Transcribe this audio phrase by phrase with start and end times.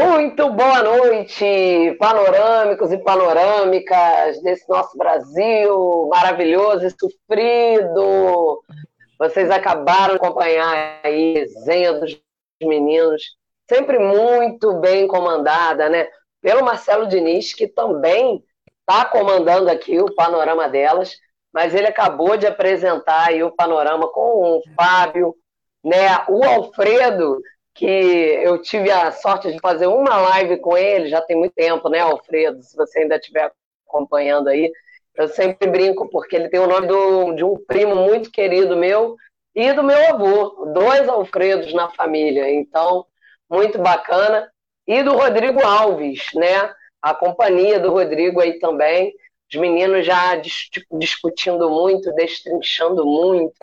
[0.00, 8.62] Muito boa noite, panorâmicos e panorâmicas desse nosso Brasil maravilhoso e sofrido.
[9.18, 12.18] Vocês acabaram de acompanhar aí a resenha dos
[12.62, 13.36] meninos,
[13.68, 16.08] sempre muito bem comandada, né?
[16.40, 18.42] Pelo Marcelo Diniz, que também
[18.80, 21.14] está comandando aqui o panorama delas,
[21.52, 25.34] mas ele acabou de apresentar aí o panorama com o Fábio,
[25.84, 26.24] né?
[26.26, 27.38] O Alfredo,
[27.80, 31.88] que eu tive a sorte de fazer uma live com ele, já tem muito tempo,
[31.88, 32.62] né, Alfredo?
[32.62, 33.50] Se você ainda estiver
[33.88, 34.70] acompanhando aí,
[35.16, 39.16] eu sempre brinco, porque ele tem o nome do, de um primo muito querido meu
[39.54, 43.06] e do meu avô, dois Alfredos na família, então,
[43.48, 44.52] muito bacana.
[44.86, 46.70] E do Rodrigo Alves, né?
[47.00, 49.14] A companhia do Rodrigo aí também,
[49.50, 53.54] os meninos já dis discutindo muito, destrinchando muito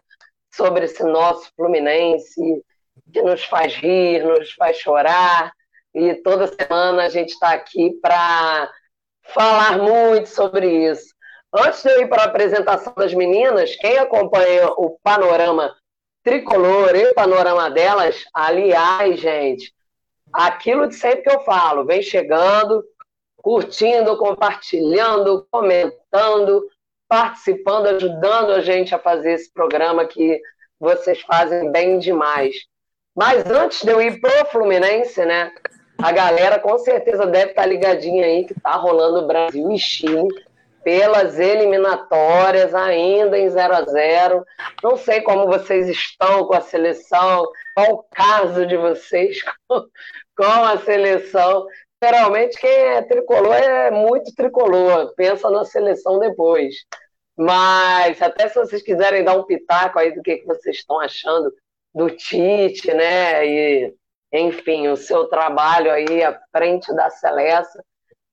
[0.52, 2.63] sobre esse nosso Fluminense,
[3.12, 5.52] que nos faz rir, nos faz chorar.
[5.94, 8.70] E toda semana a gente está aqui para
[9.34, 11.14] falar muito sobre isso.
[11.54, 15.74] Antes de eu ir para a apresentação das meninas, quem acompanha o panorama
[16.24, 19.74] tricolor e o panorama delas, aliás, gente,
[20.32, 22.84] aquilo de sempre que eu falo, vem chegando,
[23.38, 26.68] curtindo, compartilhando, comentando,
[27.08, 30.42] participando, ajudando a gente a fazer esse programa que
[30.77, 32.55] vocês fazem bem demais.
[33.18, 35.51] Mas antes de eu ir pro Fluminense, né?
[35.98, 40.27] A galera com certeza deve estar tá ligadinha aí que tá rolando Brasil e Chile
[40.84, 44.46] pelas eliminatórias, ainda em 0 a 0
[44.84, 49.81] Não sei como vocês estão com a seleção, qual o caso de vocês com,
[50.37, 51.65] com a seleção.
[52.02, 56.76] Geralmente quem é tricolor é muito tricolor, pensa na seleção depois.
[57.35, 61.52] Mas até se vocês quiserem dar um pitaco aí do que, que vocês estão achando
[61.98, 63.45] do Tite, né?
[63.45, 63.93] E,
[64.31, 67.79] enfim, o seu trabalho aí à frente da Celeste.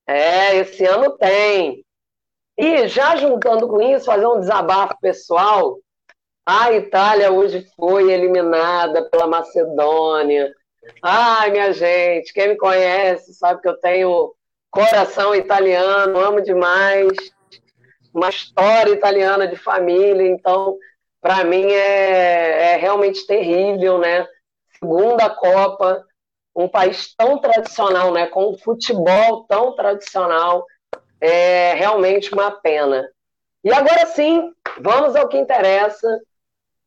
[0.06, 1.82] É, esse ano tem.
[2.58, 5.78] E já juntando com isso, fazer um desabafo pessoal.
[6.46, 10.52] A Itália hoje foi eliminada pela Macedônia.
[11.02, 14.34] Ai, minha gente, quem me conhece sabe que eu tenho
[14.70, 17.16] coração italiano, amo demais.
[18.12, 20.76] Uma história italiana de família, então
[21.24, 24.28] para mim é, é realmente terrível, né?
[24.78, 26.04] Segunda Copa,
[26.54, 28.26] um país tão tradicional, né?
[28.26, 30.66] Com um futebol tão tradicional,
[31.18, 33.08] é realmente uma pena.
[33.64, 36.06] E agora sim, vamos ao que interessa.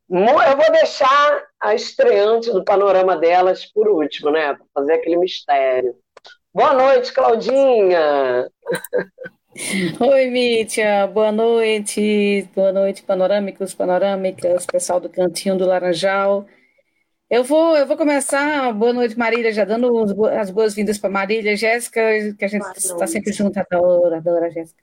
[0.08, 4.54] Eu vou deixar a estreante do panorama delas por último, né?
[4.54, 5.96] Para fazer aquele mistério.
[6.54, 8.48] Boa noite, Claudinha!
[10.00, 16.46] Oi, Mítia, boa noite, boa noite, panorâmicos, panorâmicas, pessoal do Cantinho do Laranjal.
[17.28, 19.90] Eu vou, eu vou começar, boa noite, Marília, já dando
[20.26, 22.00] as boas-vindas para Marília, Jéssica,
[22.38, 24.80] que a gente está sempre junto, adoro, adoro Jéssica.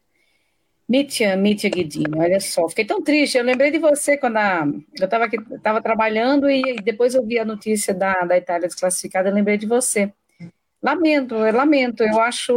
[0.89, 4.67] Mítia, Mítia Guidinho, olha só, fiquei tão triste, eu lembrei de você quando a,
[4.99, 9.33] eu estava estava trabalhando e depois eu vi a notícia da, da Itália desclassificada, eu
[9.33, 10.11] lembrei de você.
[10.81, 12.03] Lamento, eu lamento.
[12.03, 12.53] Eu acho.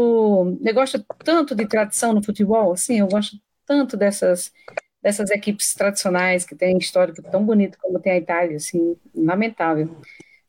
[0.65, 3.37] Eu gosto tanto de tradição no futebol, assim, eu gosto
[3.67, 4.53] tanto dessas,
[5.03, 9.91] dessas equipes tradicionais que têm histórico tão bonito como tem a Itália, assim, lamentável.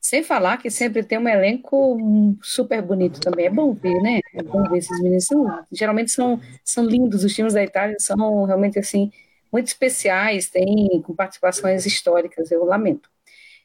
[0.00, 1.98] Sem falar que sempre tem um elenco
[2.42, 3.46] super bonito também.
[3.46, 4.20] É bom ver, né?
[4.34, 5.26] É bom ver esses meninos.
[5.26, 7.24] São, geralmente são, são lindos.
[7.24, 9.12] Os times da Itália são realmente, assim,
[9.52, 12.50] muito especiais, têm com participações históricas.
[12.50, 13.09] Eu lamento.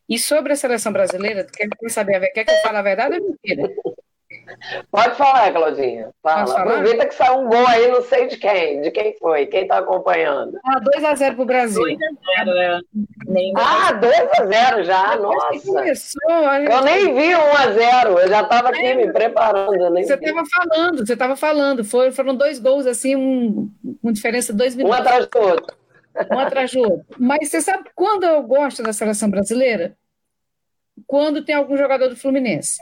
[0.07, 2.19] E sobre a seleção brasileira, quer saber?
[2.29, 3.69] Quer que eu fale a verdade ou mentira?
[4.91, 6.09] Pode falar, Claudinha.
[6.21, 6.59] Fala.
[6.59, 8.81] Aproveita que saiu um gol aí, não sei de quem.
[8.81, 9.45] De quem foi?
[9.47, 10.57] Quem está acompanhando?
[10.65, 11.83] Ah, 2x0 para o Brasil.
[11.83, 12.79] 2x0,
[13.27, 13.51] né?
[13.57, 15.65] Ah, 2x0 já, nossa.
[15.65, 16.31] Começou,
[16.69, 19.93] eu nem vi 1x0, eu já estava aqui é, me preparando.
[19.93, 21.83] você estava falando, você estava falando.
[21.83, 23.69] Foram, foram dois gols, assim, um,
[24.03, 24.97] uma diferença de dois minutos.
[24.97, 25.84] Um atrás do outro.
[26.31, 27.05] Um atrás do outro.
[27.19, 29.97] Mas você sabe quando eu gosto da seleção brasileira?
[31.05, 32.79] Quando tem algum jogador do Fluminense.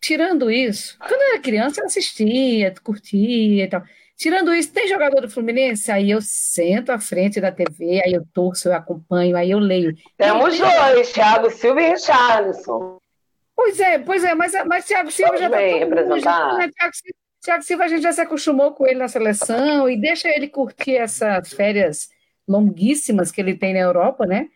[0.00, 3.82] Tirando isso, quando eu era criança, eu assistia, curtia e tal.
[4.16, 5.90] Tirando isso, tem jogador do Fluminense?
[5.90, 9.96] Aí eu sento à frente da TV, aí eu torço, eu acompanho, aí eu leio.
[10.16, 12.98] Temos dois, Thiago Silva e Richarlison.
[13.54, 16.58] Pois é, pois é, mas, mas Thiago Silva já está representado.
[16.58, 16.68] Né?
[16.68, 16.92] Thiago,
[17.42, 20.96] Thiago Silva, a gente já se acostumou com ele na seleção e deixa ele curtir
[20.96, 22.08] essas férias
[22.48, 24.48] longuíssimas que ele tem na Europa, né?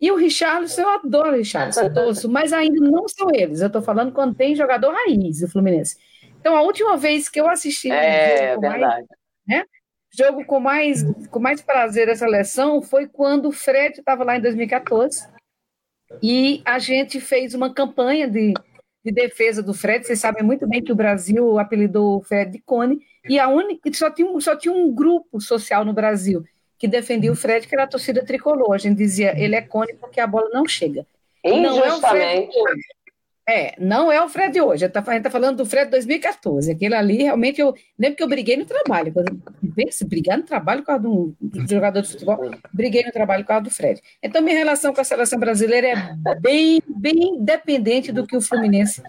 [0.00, 3.60] E o Richarlison, eu adoro o Richarlison, torço, mas ainda não são eles.
[3.60, 5.96] Eu estou falando quando tem jogador raiz do Fluminense.
[6.40, 9.06] Então, a última vez que eu assisti é, um jogo, mais,
[9.48, 9.64] né,
[10.10, 14.42] jogo com mais, com mais prazer essa seleção foi quando o Fred estava lá em
[14.42, 15.26] 2014
[16.22, 18.52] e a gente fez uma campanha de,
[19.04, 20.06] de defesa do Fred.
[20.06, 23.90] Vocês sabem muito bem que o Brasil apelidou o Fred de Cone, e a única,
[23.94, 26.44] só, tinha, só tinha um grupo social no Brasil
[26.78, 28.74] que defendia o Fred, que era a torcida tricolor.
[28.74, 31.06] A gente dizia, ele é Cone porque a bola não chega.
[31.44, 32.48] Não é o Fred
[33.46, 34.84] é, não é o Fred hoje.
[34.84, 36.72] A gente está tá falando do Fred 2014.
[36.72, 39.12] Aquele ali, realmente, eu lembro que eu briguei no trabalho.
[39.90, 42.38] Se brigar no trabalho com a do, do jogador de futebol,
[42.72, 44.00] briguei no trabalho com a do Fred.
[44.22, 49.02] Então, minha relação com a seleção brasileira é bem, bem dependente do que o Fluminense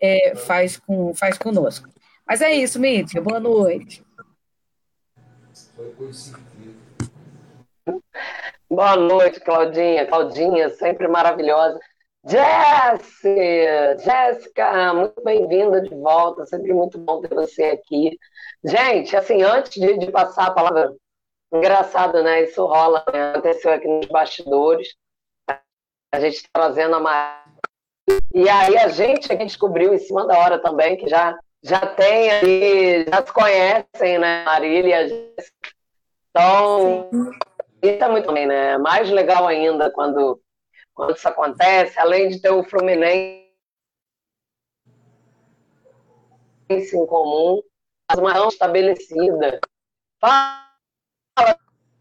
[0.00, 1.88] é, faz, com, faz conosco.
[2.26, 3.22] Mas é isso, Mítia.
[3.22, 4.02] Boa noite.
[8.70, 10.06] Boa noite, Claudinha.
[10.06, 11.78] Claudinha, sempre maravilhosa.
[12.24, 18.18] Jéssica, Jéssica, muito bem-vinda de volta, sempre muito bom ter você aqui.
[18.64, 20.94] Gente, assim, antes de, de passar a palavra,
[21.52, 22.42] engraçado, né?
[22.42, 23.30] Isso rola, né?
[23.30, 24.94] aconteceu aqui nos bastidores,
[26.12, 27.48] a gente tá trazendo a Marília,
[28.34, 31.80] e aí a gente, a gente descobriu em cima da hora também, que já, já
[31.86, 35.70] tem ali, já se conhecem, né, Marília e a Jéssica.
[36.30, 37.30] Então, Sim.
[37.82, 38.78] Isso é muito bem, né?
[38.78, 40.40] Mais legal ainda quando
[40.94, 43.46] quando isso acontece, além de ter o Fluminense
[46.68, 47.62] em comum,
[48.16, 49.60] uma mão estabelecida.
[50.20, 50.66] Fala,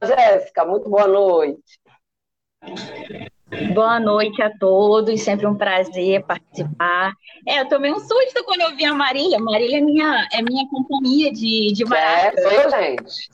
[0.03, 1.79] Jéssica, muito boa noite.
[3.73, 7.13] Boa noite a todos, sempre um prazer participar.
[7.47, 9.39] É, eu tomei um susto quando eu vi a Marília.
[9.39, 12.39] Marília é minha, é minha companhia de, de maraca.
[12.39, 13.29] É, sou eu, gente.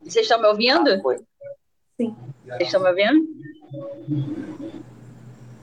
[0.00, 0.90] Vocês estão me ouvindo?
[0.90, 1.00] Ah,
[2.02, 2.16] Sim.
[2.44, 3.28] Vocês estão me ouvindo?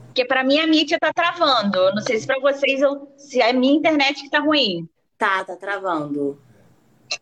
[0.06, 1.94] Porque para mim a mídia tá travando.
[1.94, 4.88] Não sei se para vocês eu, se é a minha internet que tá ruim.
[5.18, 6.40] Tá, tá travando.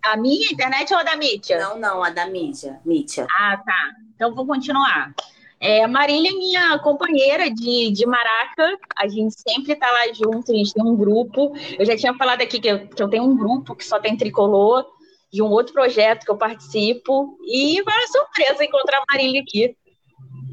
[0.05, 1.59] A minha internet ou a da mídia?
[1.59, 2.81] Não, não, a da mídia.
[2.85, 3.27] mídia.
[3.31, 3.91] Ah, tá.
[4.15, 5.13] Então vou continuar.
[5.61, 10.53] É, a Marília é minha companheira de, de Maraca, a gente sempre tá lá junto,
[10.53, 11.53] a gente tem um grupo.
[11.77, 14.17] Eu já tinha falado aqui que eu, que eu tenho um grupo que só tem
[14.17, 14.87] tricolor,
[15.33, 19.77] de um outro projeto que eu participo, e uma surpresa encontrar a Marília aqui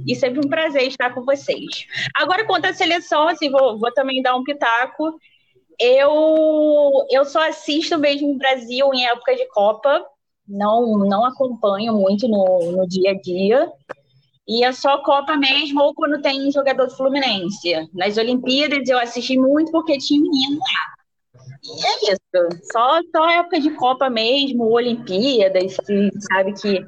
[0.07, 1.87] e sempre um prazer estar com vocês.
[2.15, 5.19] Agora, quanto à seleção, assim, vou, vou também dar um pitaco.
[5.79, 10.05] Eu, eu só assisto mesmo no Brasil em época de Copa,
[10.47, 13.71] não, não acompanho muito no, no dia a dia.
[14.47, 17.89] E é só Copa mesmo, ou quando tem jogador do Fluminense.
[17.93, 20.94] Nas Olimpíadas eu assisti muito porque tinha menino lá.
[21.67, 22.69] É isso.
[22.71, 26.85] Só, só época de Copa mesmo, Olimpíadas, que sabe que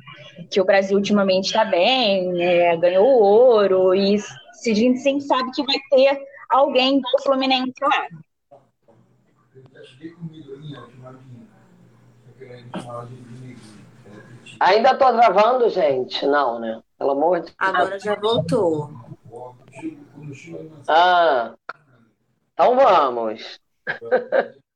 [0.49, 5.63] que o Brasil ultimamente está bem, é, ganhou ouro, e a gente sempre sabe que
[5.63, 6.19] vai ter
[6.49, 8.07] alguém do Fluminense lá.
[14.59, 16.25] Ainda estou gravando, gente?
[16.25, 16.81] Não, né?
[16.97, 17.55] Pelo amor de Deus.
[17.59, 18.89] Agora já voltou.
[20.87, 21.53] Ah,
[22.53, 23.59] então vamos.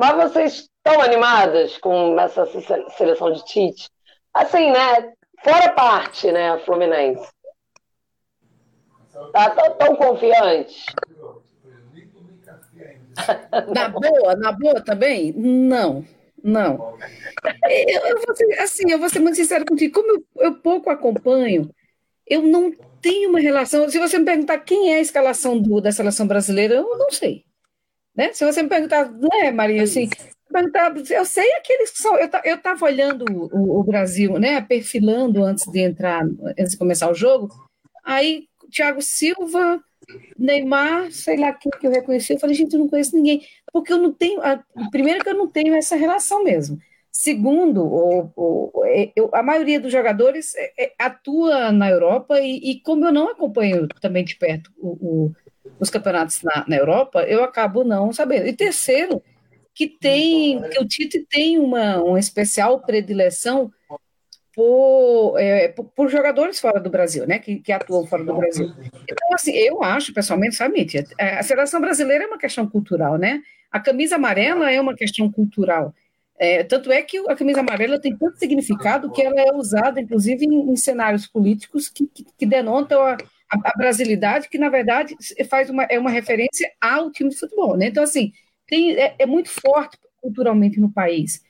[0.00, 2.46] Mas vocês estão animadas com essa
[2.96, 3.90] seleção de Tite?
[4.32, 5.12] Assim, né?
[5.44, 7.28] Fora parte, né, Fluminense.
[9.30, 10.86] Tá tão, tão confiante.
[13.74, 15.34] Na boa, na boa também?
[15.34, 16.02] Não,
[16.42, 16.94] não.
[17.68, 20.00] Eu, eu vou ser, assim, eu vou ser muito sincero contigo.
[20.00, 21.68] Como eu, eu pouco acompanho,
[22.26, 22.72] eu não
[23.02, 23.88] tenho uma relação.
[23.90, 27.44] Se você me perguntar quem é a escalação do, da seleção brasileira, eu não sei.
[28.14, 28.32] Né?
[28.32, 30.08] Se você me perguntar, não é, Maria, assim,
[31.10, 32.16] eu sei aqueles que são.
[32.16, 34.60] Eu estava olhando o, o, Brasil, né?
[34.60, 36.24] Perfilando antes de entrar,
[36.58, 37.48] antes de começar o jogo.
[38.04, 39.80] Aí, Thiago Silva,
[40.36, 42.32] Neymar, sei lá quem que eu reconheci.
[42.32, 43.42] Eu falei, gente, eu não conheço ninguém.
[43.72, 44.40] Porque eu não tenho.
[44.42, 46.78] A, primeiro, que eu não tenho essa relação mesmo.
[47.12, 52.56] Segundo, o, o, é, eu, a maioria dos jogadores é, é, atua na Europa e,
[52.70, 55.32] e, como eu não acompanho também de perto o,
[55.80, 58.46] os campeonatos na, na Europa, eu acabo não sabendo.
[58.46, 59.22] E terceiro,
[59.74, 63.72] que tem, que o Tite tem uma, uma especial predileção
[64.54, 68.70] por, é, por, por, jogadores fora do Brasil, né, que, que atuam fora do Brasil.
[69.10, 70.86] Então, assim, eu acho, pessoalmente, sabe,
[71.18, 73.42] é, a seleção brasileira é uma questão cultural, né?
[73.70, 75.94] A camisa amarela é uma questão cultural.
[76.36, 80.44] É, tanto é que a camisa amarela tem tanto significado que ela é usada, inclusive,
[80.44, 83.16] em, em cenários políticos que, que, que denotam a,
[83.52, 85.16] a, a, brasilidade, que, na verdade,
[85.48, 87.86] faz uma, é uma referência ao time de futebol, né?
[87.86, 88.32] Então, assim,
[88.66, 91.42] tem, é, é muito forte culturalmente no país.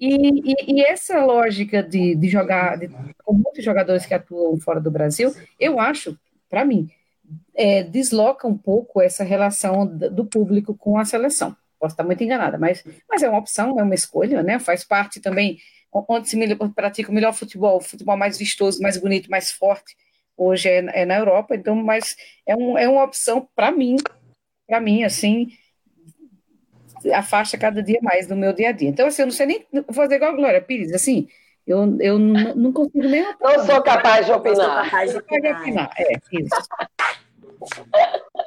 [0.00, 0.14] E,
[0.52, 2.88] e, e essa lógica de, de jogar, de,
[3.24, 6.16] com muitos jogadores que atuam fora do Brasil, eu acho,
[6.48, 6.88] para mim,
[7.54, 11.56] é, desloca um pouco essa relação do público com a seleção.
[11.78, 14.58] Posso estar muito enganada, mas, mas é uma opção, é uma escolha, né?
[14.58, 15.58] Faz parte também
[15.92, 16.36] onde se
[16.74, 19.96] pratica o melhor futebol, o futebol mais vistoso, mais bonito, mais forte,
[20.38, 22.16] hoje é, é na Europa, então, mas
[22.46, 23.96] é, um, é uma opção, para mim,
[24.66, 25.48] para mim, assim,
[27.12, 28.88] afasta cada dia mais do meu dia a dia.
[28.88, 31.28] Então, assim, eu não sei nem fazer igual a Glória Pires, assim,
[31.66, 33.22] eu, eu não consigo nem.
[33.40, 34.56] Não sou capaz de opinar.
[34.56, 35.90] Não sou capaz de opinar.
[35.98, 36.56] É, isso.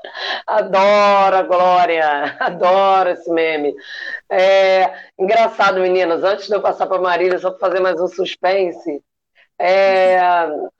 [0.47, 3.75] Adoro a Glória, adoro esse meme.
[4.29, 9.03] É, engraçado, meninas, antes de eu passar para Marília, só para fazer mais um suspense.
[9.63, 10.19] É,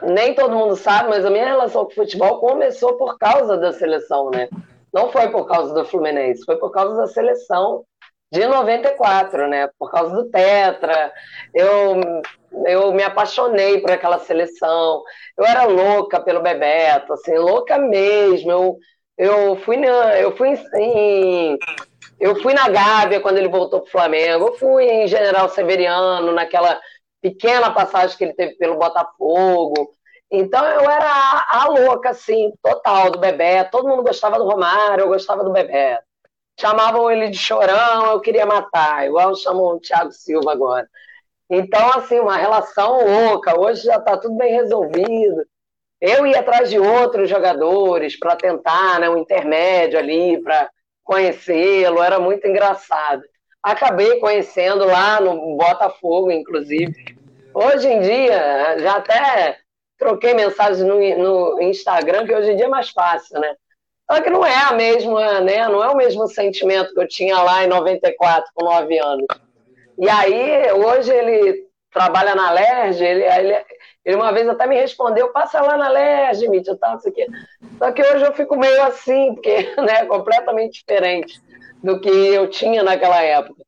[0.02, 3.72] nem todo mundo sabe, mas a minha relação com o futebol começou por causa da
[3.72, 4.50] seleção, né?
[4.92, 7.86] Não foi por causa do Fluminense, foi por causa da seleção
[8.32, 9.70] de 94, né?
[9.78, 11.14] Por causa do Tetra.
[11.54, 12.02] Eu,
[12.66, 15.04] eu me apaixonei por aquela seleção.
[15.38, 18.52] Eu era louca pelo Bebeto, assim, louca mesmo.
[18.52, 18.80] Eu,
[19.16, 21.60] eu fui na, eu fui em,
[22.20, 24.48] eu fui na Gávea quando ele voltou para o Flamengo.
[24.48, 26.80] Eu fui em General Severiano naquela
[27.22, 29.92] pequena passagem que ele teve pelo Botafogo.
[30.30, 33.72] Então eu era a, a louca, assim, total do Bebeto.
[33.72, 36.04] Todo mundo gostava do Romário, eu gostava do Bebeto
[36.62, 40.88] chamavam ele de chorão, eu queria matar, igual chamam o Thiago Silva agora.
[41.50, 43.60] Então, assim, uma relação louca.
[43.60, 45.46] Hoje já está tudo bem resolvido.
[46.00, 50.70] Eu ia atrás de outros jogadores para tentar né, um intermédio ali, para
[51.04, 53.24] conhecê-lo, era muito engraçado.
[53.64, 57.16] Acabei conhecendo lá no Botafogo, inclusive.
[57.54, 59.58] Hoje em dia, já até
[60.00, 63.54] troquei mensagem no, no Instagram, que hoje em dia é mais fácil, né?
[64.10, 65.68] Só que não é a mesma, né?
[65.68, 69.28] Não é o mesmo sentimento que eu tinha lá em 94, com 9 anos.
[69.98, 73.66] E aí, hoje ele trabalha na LERJ, ele, ele,
[74.04, 77.28] ele uma vez até me respondeu, passa lá na LERJ, Mítia, tal, isso aqui.
[77.78, 81.40] Só que hoje eu fico meio assim, porque né, é completamente diferente
[81.84, 83.62] do que eu tinha naquela época.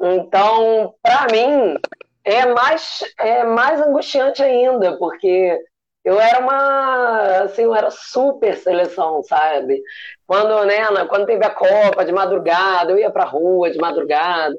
[0.00, 1.76] Então, para mim,
[2.24, 5.58] é mais, é mais angustiante ainda, porque
[6.04, 9.82] eu era uma, assim, eu era super seleção, sabe?
[10.26, 14.56] Quando, né, quando teve a Copa de madrugada, eu ia pra rua de madrugada,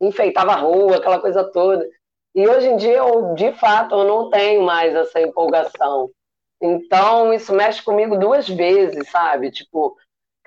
[0.00, 1.86] enfeitava a rua, aquela coisa toda.
[2.34, 6.10] E hoje em dia, eu, de fato, eu não tenho mais essa empolgação.
[6.60, 9.50] Então, isso mexe comigo duas vezes, sabe?
[9.50, 9.96] Tipo,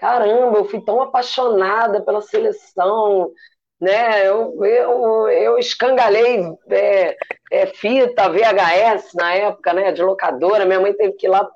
[0.02, 3.32] caramba, eu fui tão apaixonada pela seleção,
[3.80, 4.28] né?
[4.28, 6.42] Eu, eu, eu escangalhei
[6.72, 7.16] é,
[7.52, 9.92] é, fita VHS na época, né?
[9.92, 11.48] De locadora, minha mãe teve que ir lá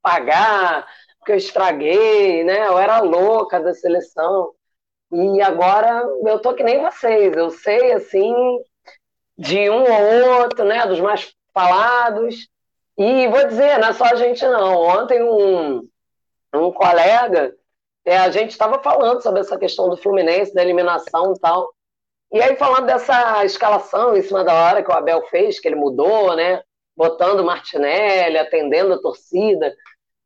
[0.00, 0.86] pagar,
[1.18, 2.68] porque eu estraguei, né?
[2.68, 4.54] Eu era louca da seleção.
[5.12, 8.34] E agora eu tô que nem vocês, eu sei assim
[9.36, 10.86] de um ou outro, né?
[10.86, 12.48] Dos mais falados.
[12.96, 14.80] E vou dizer, não é só a gente não.
[14.80, 15.86] Ontem um,
[16.54, 17.54] um colega
[18.04, 21.72] é, a gente estava falando sobre essa questão do Fluminense, da eliminação e tal.
[22.32, 25.74] E aí, falando dessa escalação em cima da hora que o Abel fez, que ele
[25.74, 26.62] mudou, né?
[26.96, 29.74] Botando Martinelli, atendendo a torcida.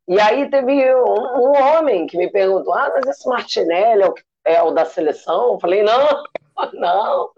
[0.06, 4.14] E aí teve um, um, homem que me perguntou: ah, mas esse Martinelli é o,
[4.44, 5.54] é o da seleção?
[5.54, 6.24] Eu falei: não,
[6.74, 7.30] não.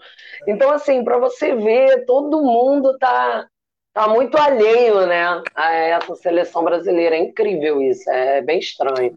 [0.49, 3.47] Então, assim, para você ver, todo mundo tá,
[3.93, 7.17] tá muito alheio, né, a essa seleção brasileira.
[7.17, 9.17] É incrível isso, é bem estranho.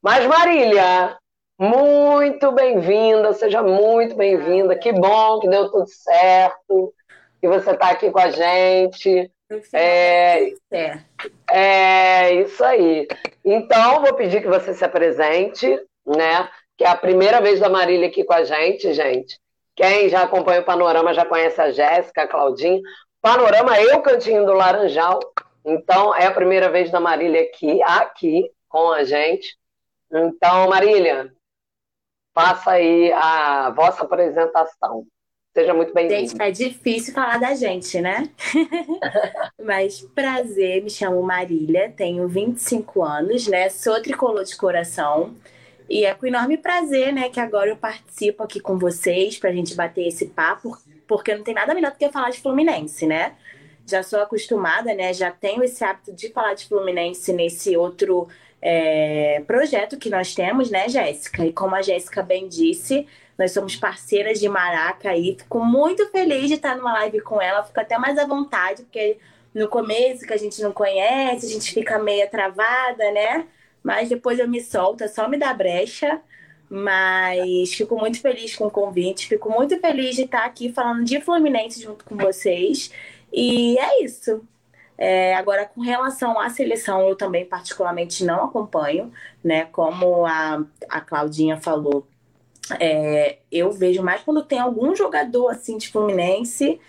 [0.00, 1.18] Mas, Marília,
[1.58, 4.76] muito bem-vinda, seja muito bem-vinda.
[4.76, 6.94] Que bom que deu tudo certo,
[7.40, 9.28] que você está aqui com a gente.
[9.72, 10.52] É,
[11.50, 13.08] é isso aí.
[13.44, 15.66] Então, vou pedir que você se apresente,
[16.06, 16.48] né?
[16.76, 19.36] Que é a primeira vez da Marília aqui com a gente, gente.
[19.74, 22.80] Quem já acompanha o Panorama já conhece a Jéssica, a Claudinha.
[23.20, 25.18] Panorama é o Cantinho do Laranjal.
[25.64, 29.57] Então, é a primeira vez da Marília aqui, aqui com a gente.
[30.10, 31.32] Então, Marília,
[32.34, 35.06] faça aí a vossa apresentação.
[35.54, 36.20] Seja muito bem-vinda.
[36.20, 38.30] Gente, é difícil falar da gente, né?
[39.62, 43.68] Mas prazer, me chamo Marília, tenho 25 anos, né?
[43.68, 45.34] Sou tricolor de coração.
[45.88, 49.52] E é com enorme prazer, né, que agora eu participo aqui com vocês para a
[49.54, 53.34] gente bater esse papo, porque não tem nada melhor do que falar de Fluminense, né?
[53.86, 55.14] Já sou acostumada, né?
[55.14, 58.28] Já tenho esse hábito de falar de Fluminense nesse outro
[58.60, 61.44] é, projeto que nós temos, né, Jéssica?
[61.46, 66.48] E como a Jéssica bem disse, nós somos parceiras de Maraca e fico muito feliz
[66.48, 69.18] de estar numa live com ela, fico até mais à vontade, porque
[69.54, 73.46] no começo que a gente não conhece, a gente fica meio travada, né?
[73.82, 76.20] Mas depois eu me solto, é só me dar brecha.
[76.70, 81.18] Mas fico muito feliz com o convite, fico muito feliz de estar aqui falando de
[81.20, 82.92] Fluminense junto com vocês.
[83.32, 84.42] E é isso.
[84.98, 89.12] É, agora, com relação à seleção, eu também particularmente não acompanho,
[89.44, 89.66] né?
[89.66, 92.04] Como a, a Claudinha falou,
[92.80, 96.80] é, eu vejo mais quando tem algum jogador assim de Fluminense,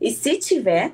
[0.00, 0.92] e se tiver,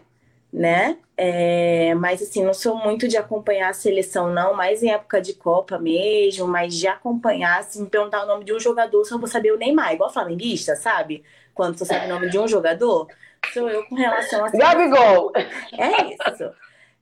[0.52, 0.98] né?
[1.16, 5.34] É, mas assim, não sou muito de acompanhar a seleção, não, mais em época de
[5.34, 9.28] Copa mesmo, mas de acompanhar, se me perguntar o nome de um jogador, só vou
[9.28, 11.22] saber o Neymar, igual flamenguista, sabe?
[11.54, 13.08] Quando você sabe o nome de um jogador,
[13.52, 14.50] sou eu com relação a.
[14.50, 15.32] Gabigol!
[15.36, 16.50] É isso.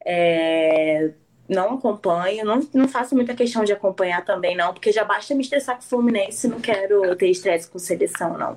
[0.05, 1.11] É,
[1.49, 5.43] não acompanho, não, não faço muita questão de acompanhar também, não, porque já basta me
[5.43, 8.57] estressar com o Fluminense, não quero ter estresse com seleção, não.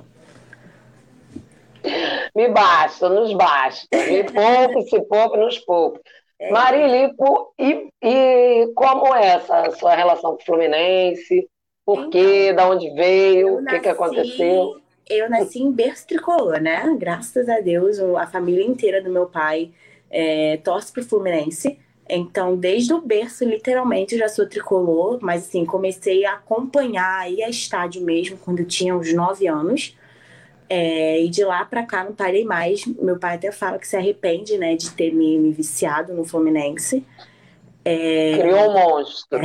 [2.36, 3.88] Me basta, nos basta.
[3.92, 6.00] Me poupe, se poupe, nos poupe.
[6.40, 6.52] É.
[6.52, 11.50] Marilipo, e, e como é essa sua relação com o Fluminense?
[11.86, 12.50] Por quê?
[12.52, 13.60] Então, da onde veio?
[13.60, 14.82] O que, que aconteceu?
[15.10, 16.96] Eu nasci em berço tricolor, né?
[16.98, 19.72] Graças a Deus, a família inteira do meu pai
[20.10, 21.78] é, torce pro Fluminense.
[22.08, 27.42] Então, desde o berço, literalmente, eu já sou tricolor, mas assim, comecei a acompanhar aí
[27.42, 29.98] a estádio mesmo quando eu tinha uns 9 anos.
[30.70, 32.86] É, e de lá para cá não parei mais.
[32.86, 37.06] Meu pai até fala que se arrepende, né, de ter me, me viciado no Fluminense.
[37.86, 38.38] É...
[38.38, 39.40] Criou um monstro.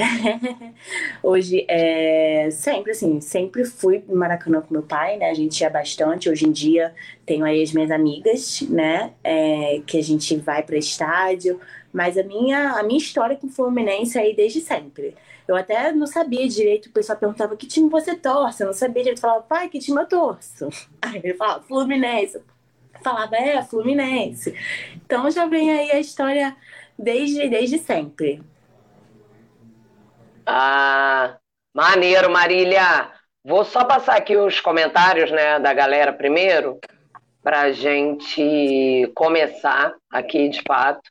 [1.23, 2.49] Hoje, é...
[2.51, 5.31] sempre assim, sempre fui no Maracanã com meu pai, né?
[5.31, 6.31] A gente ia bastante.
[6.31, 6.95] Hoje em dia,
[7.27, 9.13] tenho aí as minhas amigas, né?
[9.25, 9.81] É...
[9.87, 11.61] Que a gente vai para estádio.
[11.93, 15.17] Mas a minha, a minha história com o Fluminense é aí desde sempre.
[15.49, 19.03] Eu até não sabia direito, o pessoal perguntava que time você torce, eu não sabia
[19.03, 20.69] direito, eu falava, pai, que time eu torço?
[21.01, 22.37] Aí ele falava, Fluminense.
[22.37, 22.45] Eu
[23.03, 24.55] falava, é, Fluminense.
[25.07, 26.55] Então já vem aí a história
[26.99, 28.43] desde, desde sempre.
[30.45, 31.39] Ah,
[31.75, 33.13] maneiro, Marília.
[33.45, 36.79] Vou só passar aqui os comentários né, da galera primeiro,
[37.43, 41.03] para a gente começar aqui de fato.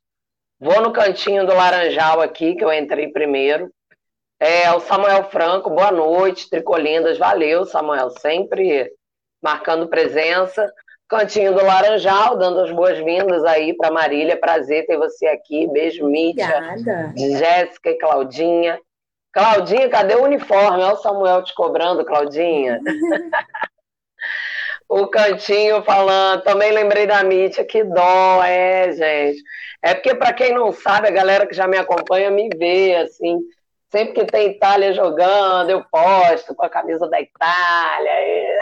[0.59, 3.71] Vou no cantinho do Laranjal aqui, que eu entrei primeiro.
[4.39, 8.91] É, o Samuel Franco, boa noite, Tricolindas, valeu, Samuel, sempre
[9.41, 10.71] marcando presença.
[11.07, 16.75] Cantinho do Laranjal, dando as boas-vindas aí para Marília, prazer ter você aqui, beijo, Mítia,
[17.15, 18.77] Jéssica e Claudinha.
[19.31, 20.83] Claudinha, cadê o uniforme?
[20.83, 22.81] Olha o Samuel te cobrando, Claudinha.
[24.89, 29.41] o Cantinho falando, também lembrei da Mítia, que dó, é, gente.
[29.81, 33.39] É porque, para quem não sabe, a galera que já me acompanha me vê, assim,
[33.89, 38.11] Sempre que tem Itália jogando, eu posto com a camisa da Itália.
[38.11, 38.56] E,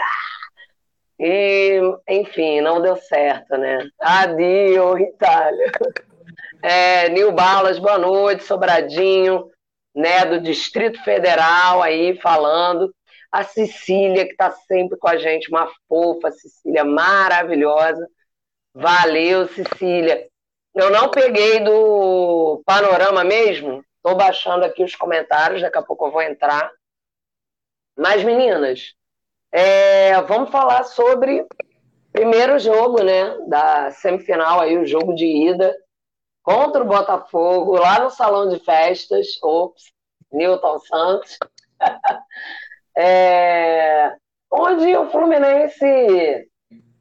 [1.18, 3.88] e enfim, não deu certo, né?
[4.00, 5.72] Adio, Itália.
[6.62, 9.50] É, Nil Balas, boa noite, Sobradinho,
[9.94, 12.94] né, do Distrito Federal aí falando.
[13.30, 18.06] A Cecília, que está sempre com a gente, uma fofa, Cecília maravilhosa.
[18.74, 20.28] Valeu, Cecília.
[20.74, 26.12] Eu não peguei do panorama mesmo, Estou baixando aqui os comentários, daqui a pouco eu
[26.12, 26.70] vou entrar.
[27.98, 28.94] Mas, meninas,
[29.58, 31.46] é, vamos falar sobre
[32.12, 33.38] primeiro jogo, né?
[33.48, 35.74] Da semifinal aí, o jogo de ida
[36.42, 39.26] contra o Botafogo, lá no salão de festas.
[39.42, 39.84] Ops,
[40.30, 41.38] Newton Santos.
[42.98, 44.14] é,
[44.52, 46.50] onde o Fluminense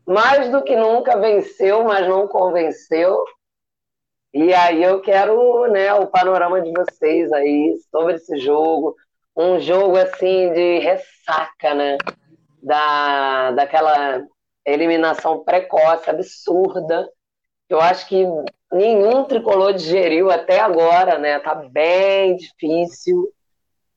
[0.07, 3.21] mais do que nunca venceu, mas não convenceu.
[4.33, 8.95] E aí eu quero né, o panorama de vocês aí sobre esse jogo.
[9.35, 11.97] Um jogo assim de ressaca, né?
[12.65, 14.25] Da, daquela
[14.65, 17.07] eliminação precoce, absurda.
[17.69, 18.25] Eu acho que
[18.71, 21.39] nenhum tricolor digeriu até agora, né?
[21.39, 23.31] Tá bem difícil.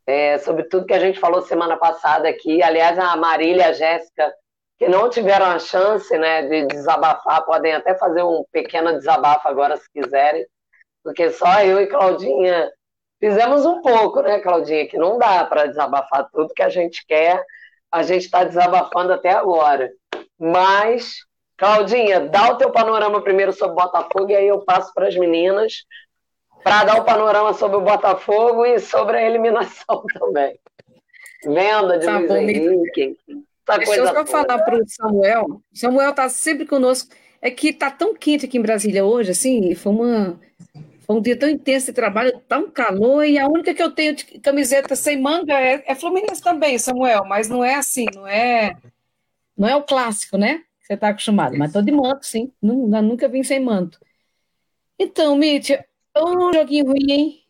[0.07, 2.63] É, sobre tudo que a gente falou semana passada aqui.
[2.63, 4.33] Aliás, a Marília e a Jéssica
[4.79, 9.77] que não tiveram a chance né, de desabafar, podem até fazer um pequeno desabafo agora,
[9.77, 10.47] se quiserem,
[11.03, 12.71] porque só eu e Claudinha
[13.19, 14.87] fizemos um pouco, né, Claudinha?
[14.87, 17.43] Que não dá para desabafar tudo que a gente quer,
[17.91, 19.91] a gente está desabafando até agora.
[20.39, 21.17] Mas,
[21.57, 25.17] Claudinha, dá o teu panorama primeiro sobre o Botafogo e aí eu passo para as
[25.17, 25.85] meninas
[26.63, 30.59] para dar o panorama sobre o Botafogo e sobre a eliminação também.
[31.45, 33.45] Venda de tá Luiz Henrique, enfim.
[33.77, 35.63] Deixa eu só falar para o Samuel.
[35.73, 37.15] Samuel está sempre conosco.
[37.41, 40.41] É que está tão quente aqui em Brasília hoje, assim, foi, uma,
[41.09, 44.15] foi um dia tão intenso de trabalho, tão calor, e a única que eu tenho
[44.15, 48.77] de camiseta sem manga é, é Fluminense também, Samuel, mas não é assim, não é
[49.57, 50.63] não é o clássico, né?
[50.83, 52.53] Você está acostumado, mas estou de manto, sim.
[52.61, 53.99] Nunca, nunca vim sem manto.
[54.99, 57.43] Então, Mítia, ou um joguinho ruim, hein?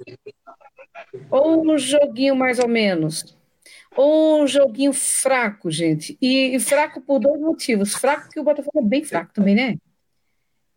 [1.29, 3.37] Ou um joguinho mais ou menos
[3.97, 6.17] um joguinho fraco, gente.
[6.23, 7.95] E, fraco por dois motivos.
[7.95, 9.77] Fraco porque o Botafogo é bem fraco também, né?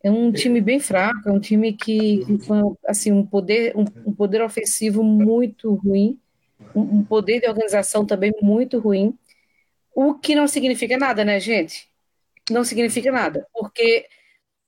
[0.04, 2.26] É um time bem fraco, é um time que,
[2.88, 6.20] assim, um poder, um, um poder ofensivo muito ruim,
[6.76, 9.18] um, um, poder de organização também muito ruim,
[9.94, 11.88] o que não significa nada, né, gente?
[12.50, 14.08] Não significa nada, porque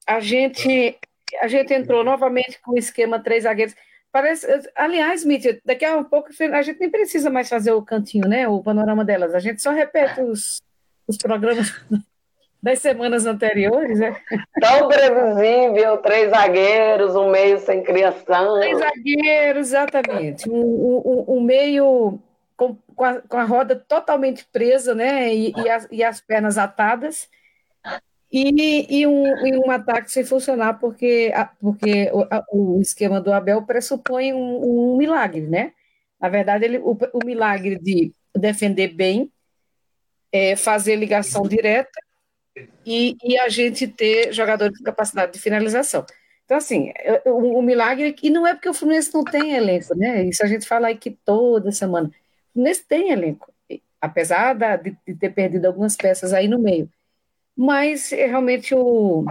[0.06, 0.98] a gente
[1.41, 3.76] a gente entrou novamente com o esquema três zagueiros.
[4.12, 8.28] Parece, aliás, Mítia, daqui a um pouco a gente nem precisa mais fazer o cantinho,
[8.28, 8.48] né?
[8.48, 9.34] O panorama delas.
[9.34, 10.62] A gente só repete os,
[11.08, 11.72] os programas
[12.63, 14.15] das semanas anteriores, né?
[14.62, 18.58] Tão previsível, três zagueiros, um meio sem criação.
[18.62, 20.49] Três zagueiros, exatamente.
[20.49, 22.17] Um, um, um meio
[22.56, 25.36] com, com, a, com, a, roda totalmente presa, né?
[25.36, 27.28] E, e, as, e as pernas atadas.
[28.32, 29.26] E, e, um,
[29.67, 34.97] um ataque sem funcionar, porque, porque o, a, o esquema do Abel pressupõe um, um
[34.97, 35.73] milagre, né?
[36.17, 39.30] Na verdade, ele, o, o milagre de defender bem,
[40.32, 41.99] é, fazer ligação direta
[42.86, 46.06] e, e, a gente ter jogadores com capacidade de finalização.
[46.46, 46.92] Então, assim,
[47.26, 50.24] o, o milagre, e não é porque o Fluminense não tem elenco, né?
[50.26, 52.10] Isso a gente fala aqui toda semana.
[52.10, 53.52] O Fluminense tem elenco,
[54.00, 56.89] apesar da, de, de ter perdido algumas peças aí no meio.
[57.56, 59.26] Mas é, realmente o,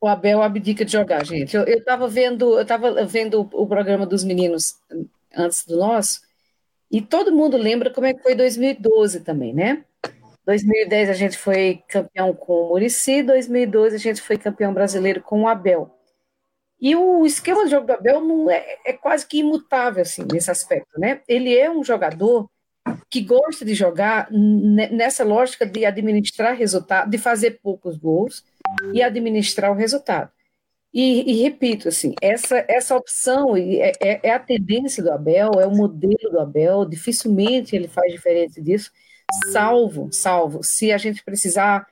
[0.00, 1.56] o Abel abdica de jogar, gente.
[1.56, 4.74] Eu estava vendo, eu tava vendo o, programa dos meninos
[5.34, 6.20] antes do nosso,
[6.90, 9.84] e todo mundo lembra como é que foi 2012 também, né?
[10.46, 15.42] 2010 a gente foi campeão com o Murici, 2012 a gente foi campeão brasileiro com
[15.42, 15.90] o Abel.
[16.80, 20.50] E o esquema de jogo do Abel não é, é quase que imutável assim nesse
[20.50, 21.22] aspecto, né?
[21.26, 22.48] Ele é um jogador
[23.08, 28.44] que gosta de jogar nessa lógica de administrar resultado, de fazer poucos gols
[28.92, 30.30] e administrar o resultado.
[30.92, 35.66] E, e repito, assim, essa, essa opção é, é, é, a tendência do Abel, é
[35.66, 38.92] o modelo do Abel, dificilmente ele faz diferente disso,
[39.52, 41.86] salvo, salvo, se a gente precisar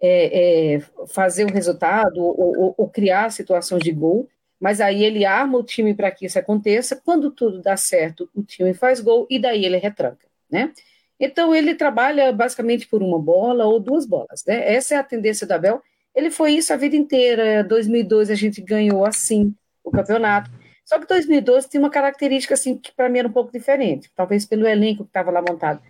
[0.00, 4.28] é, é fazer o resultado ou, ou, ou criar situações de gol,
[4.60, 8.42] mas aí ele arma o time para que isso aconteça, quando tudo dá certo, o
[8.42, 10.72] time faz gol e daí ele retranca né?
[11.20, 14.72] Então ele trabalha basicamente por uma bola ou duas bolas, né?
[14.72, 15.82] Essa é a tendência do Abel.
[16.14, 17.64] Ele foi isso a vida inteira.
[17.64, 20.50] 2012 a gente ganhou assim o campeonato.
[20.84, 24.46] Só que 2012 tem uma característica assim que para mim era um pouco diferente, talvez
[24.46, 25.82] pelo elenco que estava lá montado.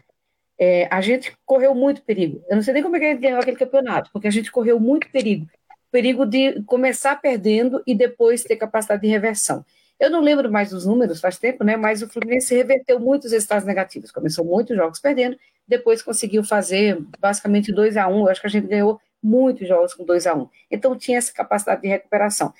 [0.58, 2.42] É, a gente correu muito perigo.
[2.48, 4.50] Eu não sei nem como é que a gente ganhou aquele campeonato, porque a gente
[4.50, 5.46] correu muito perigo.
[5.90, 9.64] Perigo de começar perdendo e depois ter capacidade de reversão.
[9.98, 11.76] Eu não lembro mais dos números, faz tempo, né?
[11.76, 14.12] Mas o Fluminense reverteu muitos estados negativos.
[14.12, 18.20] Começou muitos jogos perdendo, depois conseguiu fazer basicamente 2 a 1 um.
[18.20, 20.48] Eu acho que a gente ganhou muitos jogos com 2 a 1 um.
[20.70, 22.52] Então tinha essa capacidade de recuperação.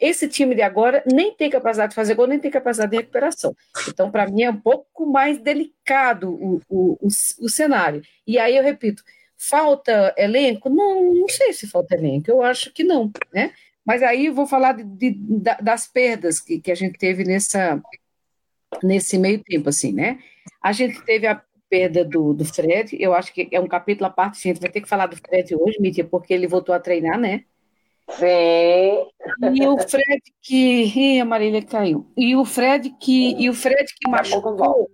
[0.00, 3.54] Esse time de agora nem tem capacidade de fazer gol, nem tem capacidade de recuperação.
[3.88, 8.02] Então, para mim, é um pouco mais delicado o, o, o, o cenário.
[8.26, 9.02] E aí eu repito,
[9.36, 10.68] falta elenco?
[10.68, 13.52] Não, não sei se falta elenco, eu acho que não, né?
[13.84, 15.18] Mas aí vou falar de, de,
[15.60, 17.80] das perdas que, que a gente teve nessa,
[18.82, 20.18] nesse meio tempo, assim, né?
[20.62, 24.10] A gente teve a perda do, do Fred, eu acho que é um capítulo à
[24.10, 26.80] parte, a gente vai ter que falar do Fred hoje, Mítia, porque ele voltou a
[26.80, 27.44] treinar, né?
[28.10, 29.06] Sim.
[29.54, 30.84] E o Fred que.
[30.84, 32.06] Ih, a Marília caiu.
[32.16, 33.34] E o Fred que.
[33.38, 34.90] E o Fred que machucou.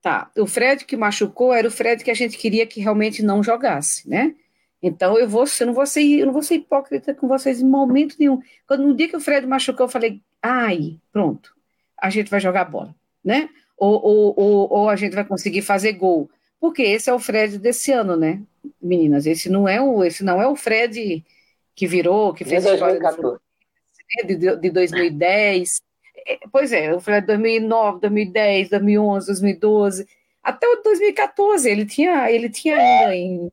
[0.00, 0.30] Tá.
[0.36, 4.08] O Fred que machucou era o Fred que a gente queria que realmente não jogasse,
[4.08, 4.34] né?
[4.82, 7.68] Então eu vou, eu não vou ser, eu não vou ser hipócrita com vocês em
[7.68, 8.40] momento nenhum.
[8.68, 11.52] Quando no dia que o Fred machucou, eu falei, ai, pronto,
[12.00, 13.48] a gente vai jogar bola, né?
[13.76, 16.30] Ou, ou, ou, ou, a gente vai conseguir fazer gol.
[16.60, 18.40] Porque esse é o Fred desse ano, né?
[18.80, 21.24] Meninas, esse não é o, esse não é o Fred
[21.76, 23.38] que virou, que fez de 2014.
[24.24, 25.82] De, de 2010.
[26.26, 30.08] É, pois é, o Fred 2009, 2010, 2011, 2012,
[30.42, 33.52] até o 2014 ele tinha, ele tinha ainda em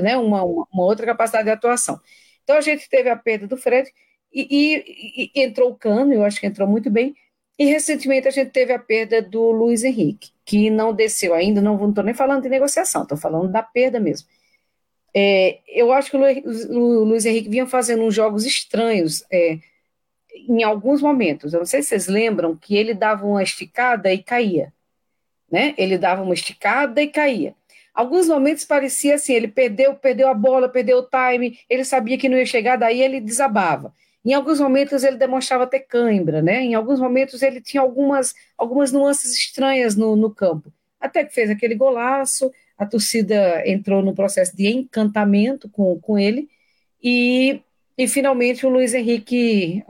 [0.00, 2.00] né, uma, uma, outra capacidade de atuação.
[2.42, 3.92] Então a gente teve a perda do Fred
[4.32, 7.14] e, e, e, entrou o Cano, eu acho que entrou muito bem,
[7.58, 11.88] e recentemente a gente teve a perda do Luiz Henrique, que não desceu ainda, não
[11.88, 14.28] estou nem falando de negociação, estou falando da perda mesmo.
[15.14, 19.58] É, eu acho que o Luiz, Henrique vinha fazendo uns jogos estranhos é,
[20.48, 21.52] em alguns momentos.
[21.52, 24.72] Eu não sei se vocês lembram que ele dava uma esticada e caía.
[25.50, 25.74] Né?
[25.78, 27.54] Ele dava uma esticada e caía.
[27.94, 32.28] Alguns momentos parecia assim, ele perdeu, perdeu a bola, perdeu o time, ele sabia que
[32.28, 33.92] não ia chegar, daí ele desabava.
[34.24, 36.60] Em alguns momentos ele demonstrava ter cãibra, né?
[36.60, 40.72] Em alguns momentos ele tinha algumas, algumas nuances estranhas no, no campo.
[41.00, 46.48] Até que fez aquele golaço, a torcida entrou no processo de encantamento com, com ele,
[47.02, 47.60] e,
[47.96, 49.84] e finalmente o Luiz Henrique,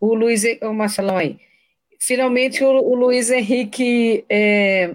[0.00, 1.38] o Luiz, o Marcelão aí,
[1.98, 4.94] finalmente o, o Luiz Henrique é,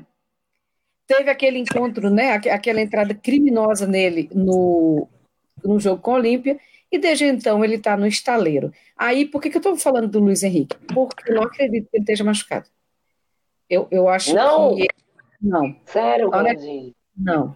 [1.05, 5.07] teve aquele encontro, né, aquela entrada criminosa nele no,
[5.63, 6.57] no jogo com a Olímpia,
[6.91, 8.73] e desde então ele está no estaleiro.
[8.97, 10.75] Aí, por que, que eu estou falando do Luiz Henrique?
[10.93, 12.67] Porque eu não acredito que ele esteja machucado.
[13.69, 14.75] Eu, eu acho não.
[14.75, 14.81] que.
[14.81, 14.89] Ele,
[15.39, 15.75] não.
[15.85, 16.55] Sério, Olha?
[17.19, 17.55] Não.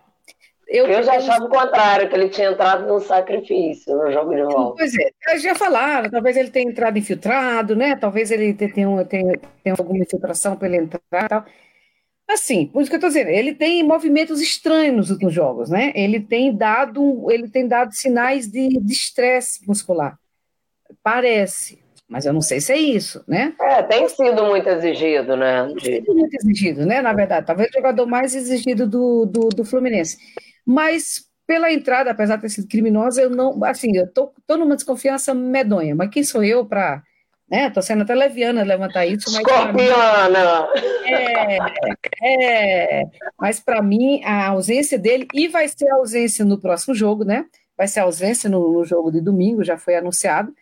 [0.67, 4.43] Eu, eu já achava o contrário, que ele tinha entrado num sacrifício no jogo de
[4.43, 4.77] volta.
[4.77, 7.95] Pois é, já falaram, talvez ele tenha entrado infiltrado, né?
[7.95, 8.71] Talvez ele tenha,
[9.05, 11.45] tenha, tenha alguma infiltração para ele entrar e tal.
[12.27, 15.91] Assim, por isso que eu estou dizendo, ele tem movimentos estranhos nos últimos jogos, né?
[15.93, 20.17] Ele tem dado, ele tem dado sinais de estresse muscular.
[21.03, 21.82] Parece,
[22.13, 23.55] mas eu não sei se é isso, né?
[23.59, 25.67] É, tem sido muito exigido, né?
[25.81, 27.01] Tem sido muito exigido, né?
[27.01, 30.19] Na verdade, talvez o jogador mais exigido do, do, do Fluminense.
[30.63, 34.75] Mas pela entrada, apesar de ter sido criminosa, eu não, assim, eu tô, tô numa
[34.75, 37.01] desconfiança medonha, mas quem sou eu para
[37.49, 37.69] né?
[37.71, 40.67] Tô sendo até leviana levantar isso, mas Escorpiana!
[41.05, 43.03] É, é,
[43.39, 47.45] mas para mim a ausência dele e vai ser a ausência no próximo jogo, né?
[47.75, 50.53] Vai ser a ausência no, no jogo de domingo, já foi anunciado.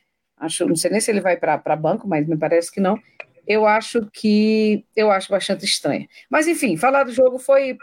[0.41, 2.99] Acho, não sei nem se ele vai para banco, mas me parece que não.
[3.47, 6.07] Eu acho que eu acho bastante estranho.
[6.29, 7.77] Mas enfim, falar do jogo foi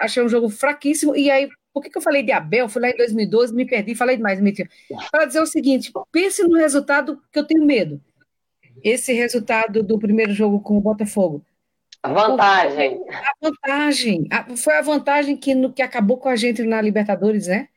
[0.00, 2.68] achei um jogo fraquíssimo e aí por que, que eu falei de Abel?
[2.68, 4.68] Fui lá em 2012, me perdi, falei demais, Mitya.
[5.12, 8.00] Para dizer o seguinte: pense no resultado que eu tenho medo.
[8.82, 11.44] Esse resultado do primeiro jogo com o Botafogo.
[12.02, 13.00] A vantagem.
[13.10, 14.28] A vantagem.
[14.30, 17.68] A, foi a vantagem que, no, que acabou com a gente na Libertadores, né?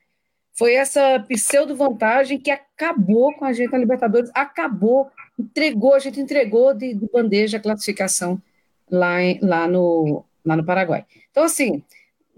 [0.62, 4.30] Foi essa pseudo-vantagem que acabou com a gente na Libertadores.
[4.32, 8.40] Acabou, entregou, a gente entregou de, de bandeja a classificação
[8.88, 11.04] lá, em, lá, no, lá no Paraguai.
[11.32, 11.82] Então, assim,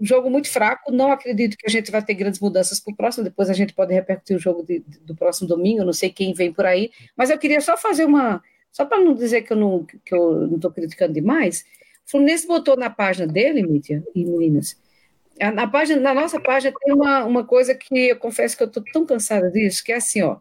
[0.00, 0.90] jogo muito fraco.
[0.90, 3.24] Não acredito que a gente vai ter grandes mudanças para o próximo.
[3.24, 5.84] Depois a gente pode repercutir o jogo de, de, do próximo domingo.
[5.84, 6.92] Não sei quem vem por aí.
[7.14, 8.42] Mas eu queria só fazer uma.
[8.72, 9.86] Só para não dizer que eu não
[10.56, 11.66] estou criticando demais.
[12.06, 14.82] O Fluminense botou na página dele, Mítia e meninas.
[15.54, 18.82] Na, página, na nossa página tem uma, uma coisa que eu confesso que eu estou
[18.92, 20.36] tão cansada disso, que é assim, ó.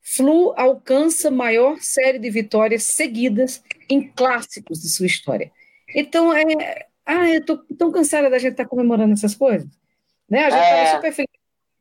[0.00, 5.50] Flu alcança maior série de vitórias seguidas em clássicos de sua história.
[5.94, 9.68] Então, é, ah, eu tô tão cansada da gente estar tá comemorando essas coisas.
[10.28, 10.44] Né?
[10.44, 11.28] A gente é, super feliz.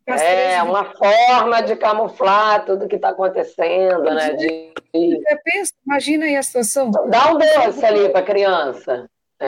[0.08, 4.34] É, uma forma de camuflar tudo que está acontecendo, né?
[4.34, 4.72] De...
[5.44, 6.92] Pensa, imagina aí a situação.
[6.92, 9.10] Dá um doce ali para a criança.
[9.40, 9.48] É.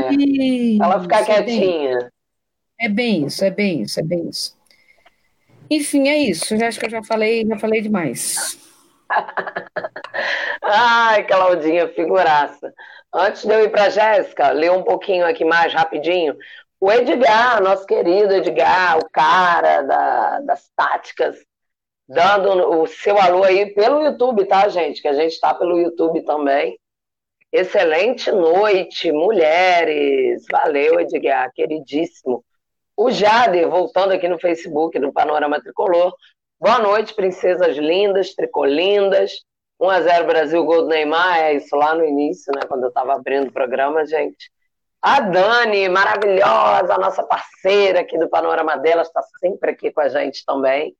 [0.81, 2.11] Ela ficar quietinha.
[2.79, 4.57] É bem isso, é bem isso, é bem isso.
[5.69, 6.55] Enfim, é isso.
[6.55, 8.57] Eu acho que eu já falei, já falei demais.
[10.63, 12.73] Ai, Claudinha, figuraça.
[13.13, 16.37] Antes de eu ir para Jéssica, ler um pouquinho aqui mais rapidinho.
[16.79, 21.37] O Edgar, nosso querido Edgar, o cara da, das táticas,
[22.07, 25.01] dando o seu alô aí pelo YouTube, tá, gente?
[25.01, 26.79] Que a gente está pelo YouTube também.
[27.51, 30.45] Excelente noite, mulheres.
[30.51, 32.43] Valeu, Edgar, queridíssimo.
[33.01, 36.13] O Jader, voltando aqui no Facebook, no Panorama Tricolor.
[36.59, 39.31] Boa noite, princesas lindas, tricolindas.
[39.81, 42.63] 1x0 Brasil, gol do Neymar, é isso lá no início, né?
[42.67, 44.51] Quando eu estava abrindo o programa, gente.
[45.01, 50.43] A Dani, maravilhosa, nossa parceira aqui do Panorama dela, está sempre aqui com a gente
[50.45, 50.93] também.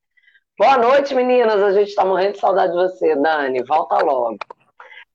[0.58, 1.62] Boa noite, meninas.
[1.62, 3.62] A gente está morrendo de saudade de você, Dani.
[3.62, 4.38] Volta logo.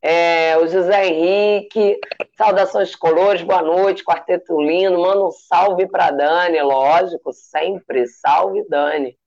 [0.08, 2.00] É, o José Henrique,
[2.38, 5.00] saudações colores, boa noite, quarteto lindo.
[5.00, 8.06] Manda um salve para Dani, lógico, sempre.
[8.06, 9.18] Salve, Dani.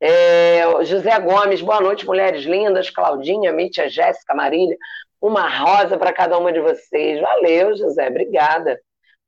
[0.00, 2.90] É, José Gomes, boa noite, mulheres lindas.
[2.90, 4.76] Claudinha, Mítia, Jéssica, Marília.
[5.20, 7.20] Uma rosa para cada uma de vocês.
[7.20, 8.78] Valeu, José, obrigada.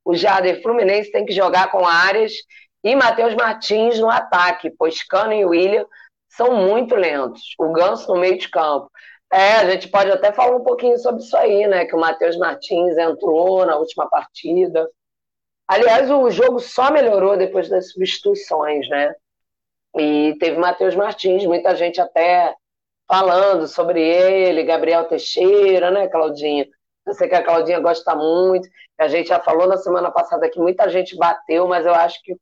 [0.05, 2.33] O Jader Fluminense tem que jogar com Arias
[2.83, 5.85] e Matheus Martins no ataque, pois Cano e William
[6.29, 7.55] são muito lentos.
[7.59, 8.89] O Ganso no meio de campo.
[9.31, 11.85] É, a gente pode até falar um pouquinho sobre isso aí, né?
[11.85, 14.89] Que o Matheus Martins entrou na última partida.
[15.67, 19.13] Aliás, o jogo só melhorou depois das substituições, né?
[19.97, 22.55] E teve Matheus Martins, muita gente até
[23.07, 26.67] falando sobre ele, Gabriel Teixeira, né, Claudinha?
[27.05, 28.67] Eu sei que a Claudinha gosta muito.
[28.97, 32.35] A gente já falou na semana passada que muita gente bateu, mas eu acho que,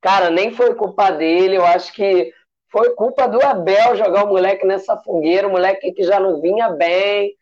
[0.00, 1.56] cara, nem foi culpa dele.
[1.56, 2.32] Eu acho que
[2.72, 6.70] foi culpa do Abel jogar o moleque nessa fogueira, o moleque que já não vinha
[6.70, 7.36] bem,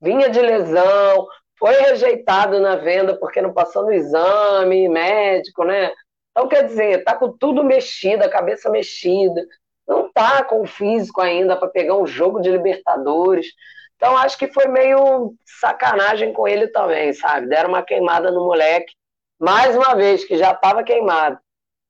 [0.00, 1.26] vinha de lesão,
[1.58, 5.90] foi rejeitado na venda porque não passou no exame médico, né?
[6.30, 9.44] Então, quer dizer, tá com tudo mexido, a cabeça mexida,
[9.88, 13.48] não tá com o físico ainda para pegar um jogo de Libertadores.
[13.96, 17.48] Então, acho que foi meio sacanagem com ele também, sabe?
[17.48, 18.92] Deram uma queimada no moleque,
[19.40, 21.38] mais uma vez, que já estava queimado.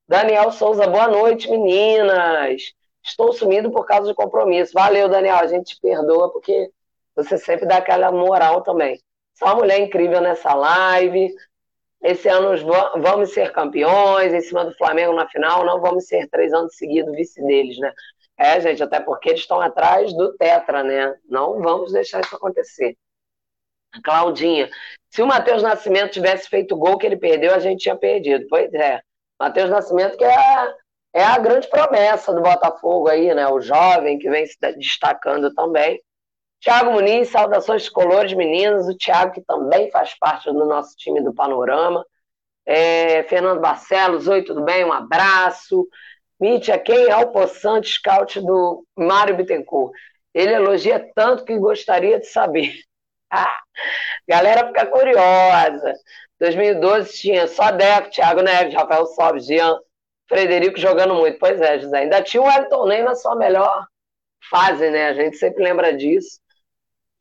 [0.07, 2.76] Daniel Souza, boa noite, meninas.
[3.07, 4.73] Estou sumindo por causa de compromisso.
[4.73, 6.71] Valeu, Daniel, a gente te perdoa porque
[7.15, 9.01] você sempre dá aquela moral também.
[9.33, 11.33] Só mulher incrível nessa live.
[12.01, 12.51] Esse ano
[12.97, 17.15] vamos ser campeões em cima do Flamengo na final, não vamos ser três anos seguidos
[17.15, 17.91] vice deles, né?
[18.37, 21.15] É, gente, até porque eles estão atrás do Tetra, né?
[21.27, 22.95] Não vamos deixar isso acontecer.
[24.03, 24.69] Claudinha,
[25.09, 28.45] se o Matheus Nascimento tivesse feito o gol que ele perdeu, a gente tinha perdido.
[28.47, 29.01] Pois é.
[29.39, 30.75] Matheus Nascimento, que é
[31.17, 33.47] é a grande promessa do Botafogo aí, né?
[33.47, 35.99] O jovem que vem se destacando também.
[36.59, 38.87] Tiago Muniz, saudações colores, meninos.
[38.87, 42.05] O Tiago, que também faz parte do nosso time do Panorama.
[42.67, 44.85] É, Fernando Barcelos, oi, tudo bem?
[44.85, 45.87] Um abraço.
[46.39, 49.91] Mítia, quem é o possante scout do Mário Bittencourt?
[50.35, 52.73] Ele elogia tanto que gostaria de saber.
[53.29, 53.59] Ah,
[54.25, 55.93] galera fica curiosa.
[56.39, 59.77] 2012 tinha só Deco, Thiago Neves, Rafael Sobes, Jean,
[60.27, 61.39] Frederico jogando muito.
[61.39, 61.99] Pois é, José.
[61.99, 63.85] Ainda tinha o Elton Ney na sua melhor
[64.49, 65.07] fase, né?
[65.07, 66.39] A gente sempre lembra disso.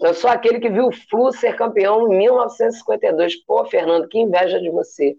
[0.01, 3.45] Eu sou aquele que viu o Flu ser campeão em 1952.
[3.45, 5.17] Pô, Fernando, que inveja de você.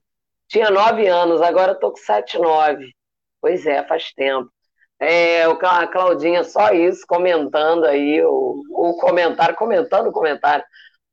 [0.47, 2.93] Tinha nove anos, agora tô com sete, nove.
[3.41, 4.49] Pois é, faz tempo.
[4.99, 10.63] É, a Claudinha, só isso, comentando aí o, o comentário, comentando o comentário.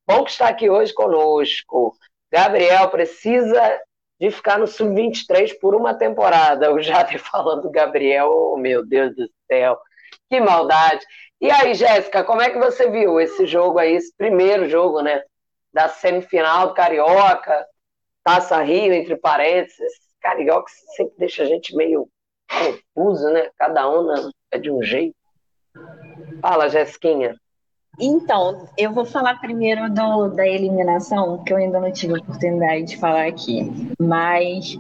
[0.07, 1.95] Bom que está aqui hoje conosco.
[2.31, 3.81] Gabriel precisa
[4.21, 6.81] de ficar no Sub-23 por uma temporada.
[6.83, 9.79] Já te falando, Gabriel, oh, meu Deus do céu,
[10.29, 11.05] que maldade.
[11.41, 15.23] E aí, Jéssica, como é que você viu esse jogo aí, esse primeiro jogo, né?
[15.73, 17.67] Da semifinal do Carioca,
[18.23, 19.93] Taça Rio, entre parênteses.
[20.21, 22.09] Carioca sempre deixa a gente meio
[22.49, 23.51] confuso, né?
[23.59, 25.17] Cada um é de um jeito.
[26.41, 27.37] Fala, Jéssiquinha.
[27.99, 32.85] Então, eu vou falar primeiro do, da eliminação, que eu ainda não tive a oportunidade
[32.85, 33.71] de falar aqui.
[34.01, 34.79] Mas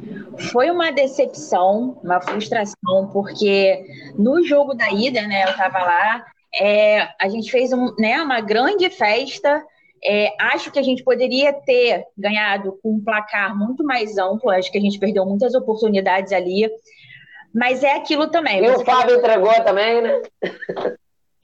[0.52, 3.84] foi uma decepção, uma frustração, porque
[4.18, 6.26] no jogo da ida, né, eu estava lá,
[6.60, 9.64] é, a gente fez um, né, uma grande festa.
[10.04, 14.50] É, acho que a gente poderia ter ganhado com um placar muito mais amplo.
[14.50, 16.68] Acho que a gente perdeu muitas oportunidades ali.
[17.54, 18.64] Mas é aquilo também.
[18.64, 20.20] E o Fábio entregou também, né?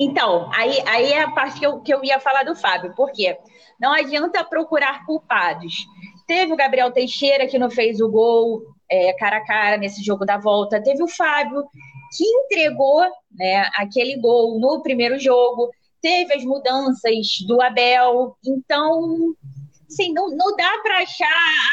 [0.03, 2.95] Então, aí, aí é a parte que eu, que eu ia falar do Fábio.
[2.95, 3.37] Por quê?
[3.79, 5.87] Não adianta procurar culpados.
[6.27, 10.25] Teve o Gabriel Teixeira, que não fez o gol é, cara a cara nesse jogo
[10.25, 10.83] da volta.
[10.83, 11.65] Teve o Fábio,
[12.17, 15.69] que entregou né, aquele gol no primeiro jogo.
[16.01, 17.15] Teve as mudanças
[17.47, 18.35] do Abel.
[18.43, 19.35] Então,
[19.87, 21.27] assim, não, não dá para achar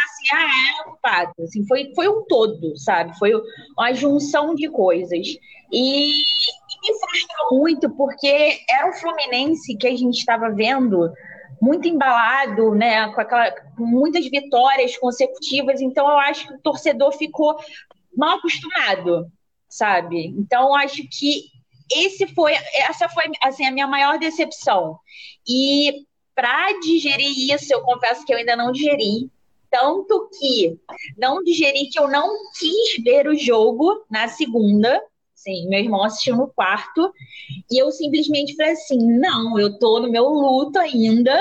[0.06, 1.32] assim, ah, é culpado.
[1.44, 3.18] Assim, foi, foi um todo, sabe?
[3.18, 3.32] Foi
[3.78, 5.26] uma junção de coisas.
[5.72, 6.12] E
[6.82, 11.12] me frustrou muito, porque era o Fluminense que a gente estava vendo
[11.62, 17.12] muito embalado, né, com, aquela, com muitas vitórias consecutivas, então eu acho que o torcedor
[17.13, 17.58] ficou
[18.16, 19.32] mal acostumado,
[19.68, 20.28] sabe?
[20.38, 21.46] Então eu acho que
[21.94, 25.00] esse foi, essa foi assim a minha maior decepção.
[25.48, 29.32] E para digerir isso, eu confesso que eu ainda não digeri.
[29.70, 30.80] Tanto que
[31.18, 35.02] não digeri que eu não quis ver o jogo na segunda.
[35.47, 37.10] Sim, meu irmão assistiu no quarto.
[37.71, 41.33] E eu simplesmente falei assim: não, eu tô no meu luto ainda.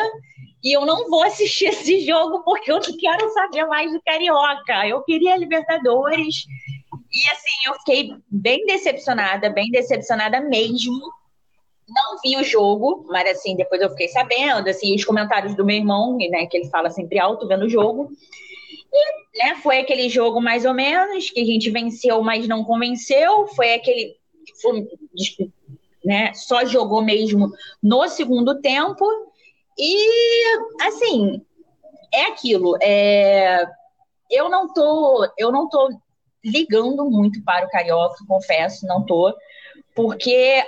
[0.62, 4.86] E eu não vou assistir esse jogo porque eu não quero saber mais do Carioca.
[4.86, 6.44] Eu queria Libertadores.
[7.12, 11.00] E assim, eu fiquei bem decepcionada, bem decepcionada mesmo
[11.88, 15.76] não vi o jogo, mas assim, depois eu fiquei sabendo, assim, os comentários do meu
[15.76, 18.10] irmão, né, que ele fala sempre alto vendo o jogo.
[18.96, 23.46] E, né, foi aquele jogo mais ou menos, que a gente venceu, mas não convenceu,
[23.48, 24.16] foi aquele
[26.04, 27.50] né, só jogou mesmo
[27.82, 29.04] no segundo tempo.
[29.78, 31.44] E assim,
[32.14, 33.66] é aquilo, é,
[34.30, 35.90] eu não tô, eu não tô
[36.44, 39.37] ligando muito para o carioca, confesso, não tô,
[39.94, 40.64] porque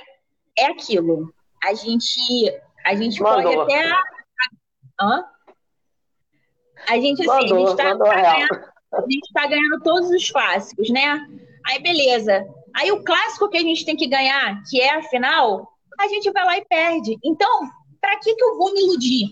[0.58, 1.32] é aquilo.
[1.64, 2.20] A gente,
[2.84, 3.90] a gente pode até.
[5.00, 5.24] Hã?
[6.88, 10.30] A gente, assim, mandou, a gente tá, tá ganhando, a gente tá ganhando todos os
[10.30, 11.26] clássicos, né?
[11.66, 12.46] Aí, beleza.
[12.74, 16.30] Aí o clássico que a gente tem que ganhar, que é a final, a gente
[16.30, 17.18] vai lá e perde.
[17.24, 17.68] Então,
[18.00, 19.28] para que, que eu vou me iludir?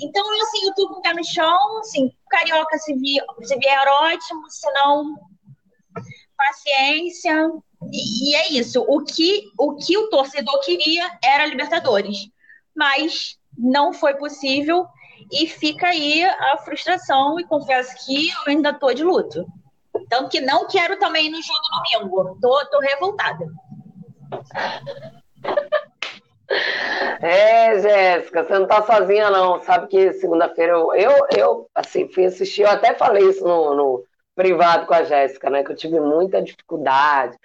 [0.00, 3.88] Então, assim, eu tô com o pé no chão, assim, carioca se vier, se vier
[3.88, 5.14] ótimo, se não,
[6.36, 7.50] paciência,
[7.92, 8.84] e, é isso.
[8.86, 12.28] O que, o que o torcedor queria era Libertadores.
[12.74, 14.86] Mas não foi possível
[15.32, 17.38] e fica aí a frustração.
[17.38, 19.46] E confesso que eu ainda tô de luto.
[20.08, 21.60] Tanto que não quero também no jogo
[22.00, 22.38] domingo.
[22.40, 23.46] Tô, tô revoltada.
[27.20, 29.60] É, Jéssica, você não tá sozinha, não.
[29.62, 34.04] Sabe que segunda-feira eu, eu, eu, assim, fui assistir, eu até falei isso no, no
[34.34, 35.64] privado com a Jéssica, né?
[35.64, 37.36] Que eu tive muita dificuldade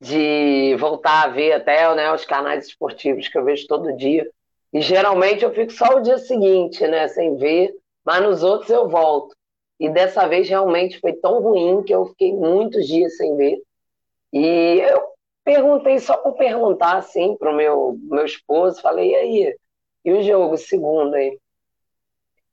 [0.00, 4.28] de voltar a ver até né, os canais esportivos que eu vejo todo dia.
[4.72, 8.88] E geralmente eu fico só o dia seguinte, né, sem ver, mas nos outros eu
[8.88, 9.36] volto.
[9.78, 13.60] E dessa vez realmente foi tão ruim que eu fiquei muitos dias sem ver.
[14.32, 15.02] E eu
[15.44, 19.56] perguntei só por perguntar assim pro meu meu esposo, falei: "E aí?
[20.04, 21.38] E o jogo segundo aí?"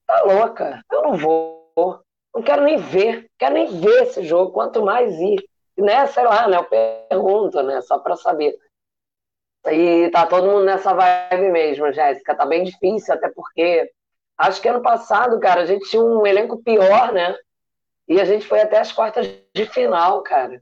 [0.05, 0.83] Tá louca?
[0.91, 2.01] Eu não vou.
[2.33, 5.43] Não quero nem ver, quero nem ver esse jogo, quanto mais ir.
[5.77, 8.53] Né, sei lá, né, eu pergunto, né, só para saber.
[9.67, 12.35] E tá todo mundo nessa vibe mesmo, Jéssica.
[12.35, 13.91] Tá bem difícil, até porque
[14.37, 17.35] acho que ano passado, cara, a gente tinha um elenco pior, né?
[18.07, 20.61] E a gente foi até as quartas de final, cara.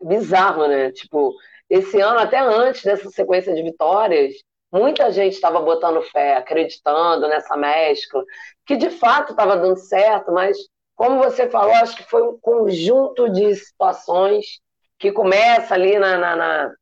[0.00, 0.92] Bizarro, né?
[0.92, 1.34] Tipo,
[1.68, 4.34] esse ano, até antes dessa sequência de vitórias,
[4.72, 8.24] muita gente estava botando fé, acreditando nessa mescla,
[8.64, 10.56] que de fato estava dando certo, mas
[10.94, 14.60] como você falou, acho que foi um conjunto de situações
[14.98, 16.74] que começa ali na, na, na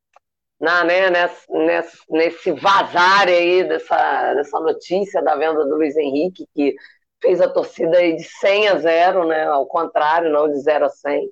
[0.61, 6.75] na, né, nesse, nesse vazar aí dessa, dessa notícia da venda do Luiz Henrique, que
[7.21, 10.89] fez a torcida aí de 100 a 0, né, ao contrário, não de 0 a
[10.89, 11.31] 100.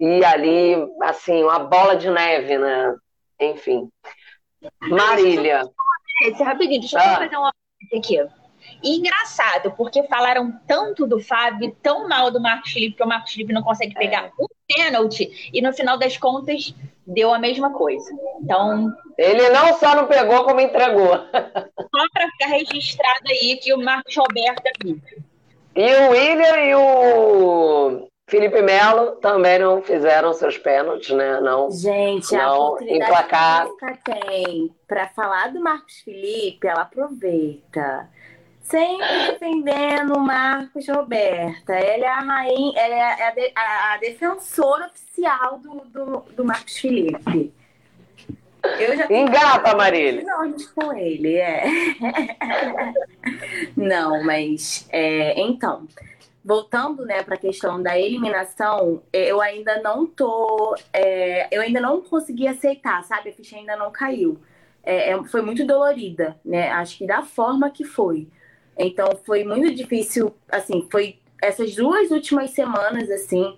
[0.00, 2.96] E ali, assim, uma bola de neve, né?
[3.38, 3.88] Enfim.
[4.80, 5.62] Marília.
[6.24, 7.16] Esse, rapidinho, deixa eu ah.
[7.16, 7.52] fazer uma
[7.96, 8.18] aqui.
[8.82, 13.32] E engraçado, porque falaram tanto do Fábio, tão mal do Marcos Felipe, que o Marcos
[13.32, 14.30] Felipe não consegue pegar é.
[14.38, 16.74] um pênalti, e no final das contas
[17.06, 18.10] deu a mesma coisa.
[18.40, 18.92] Então.
[19.18, 21.08] Ele não só não pegou, como entregou.
[21.16, 24.72] Só para ficar registrado aí que o Marcos Roberto é
[25.76, 31.40] E o William e o Felipe Melo também não fizeram seus pênaltis, né?
[31.40, 33.66] Não, Gente, não a emplacar.
[33.66, 38.08] que tem para falar do Marcos Felipe, ela aproveita.
[38.72, 41.74] Sempre defendendo o Marcos Roberta.
[41.74, 46.42] Ela é a rainha, ela é a, de, a, a defensora oficial do, do, do,
[46.42, 47.52] Marcos Felipe.
[48.78, 50.24] Eu já Engata, Marília.
[50.24, 51.64] Não, com ele, é.
[53.76, 55.86] Não, mas é, então,
[56.42, 60.74] voltando né, para a questão da eliminação, eu ainda não tô.
[60.94, 63.28] É, eu ainda não consegui aceitar, sabe?
[63.28, 64.40] A ficha ainda não caiu.
[64.82, 66.70] É, é foi muito dolorida, né?
[66.70, 68.28] Acho que da forma que foi.
[68.78, 73.56] Então foi muito difícil, assim, foi essas duas últimas semanas, assim,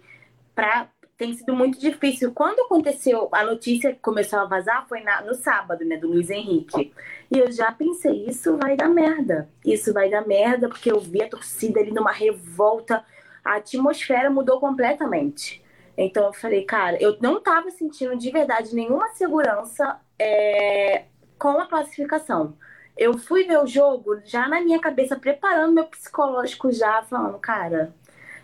[0.54, 2.32] para tem sido muito difícil.
[2.32, 6.28] Quando aconteceu a notícia que começou a vazar foi na, no sábado, né, do Luiz
[6.28, 6.92] Henrique.
[7.30, 9.48] E eu já pensei, isso vai dar merda.
[9.64, 13.04] Isso vai dar merda, porque eu vi a torcida ali numa revolta.
[13.44, 15.62] A atmosfera mudou completamente.
[15.96, 21.04] Então eu falei, cara, eu não tava sentindo de verdade nenhuma segurança é,
[21.38, 22.56] com a classificação
[22.96, 27.94] eu fui ver o jogo já na minha cabeça, preparando meu psicológico já, falando, cara,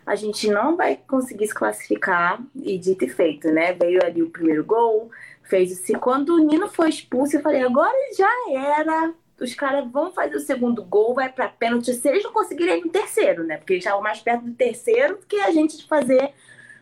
[0.05, 3.73] a gente não vai conseguir se classificar, e dito e feito, né?
[3.73, 5.11] Veio ali o primeiro gol,
[5.45, 9.13] fez o Quando o Nino foi expulso, eu falei, agora já era.
[9.41, 12.91] Os caras vão fazer o segundo gol, vai para pênalti, se eles não conseguirem o
[12.91, 13.57] terceiro, né?
[13.57, 16.35] Porque eles estavam mais perto do terceiro do que a gente de fazer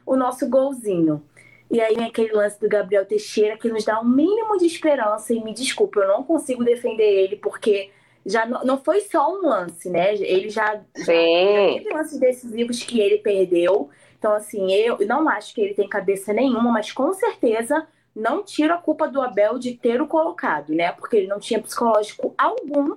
[0.05, 1.23] o nosso golzinho.
[1.71, 5.35] E aí vem aquele lance do Gabriel Teixeira que nos dá um mínimo de esperança.
[5.35, 7.91] E me desculpe, eu não consigo defender ele, porque
[8.25, 10.15] já não, não foi só um lance, né?
[10.15, 11.13] Ele já, já
[11.75, 13.91] teve lances decisivos que ele perdeu.
[14.19, 18.75] Então, assim, eu não acho que ele tem cabeça nenhuma, mas com certeza não tira
[18.75, 20.91] a culpa do Abel de ter o colocado, né?
[20.93, 22.97] Porque ele não tinha psicológico algum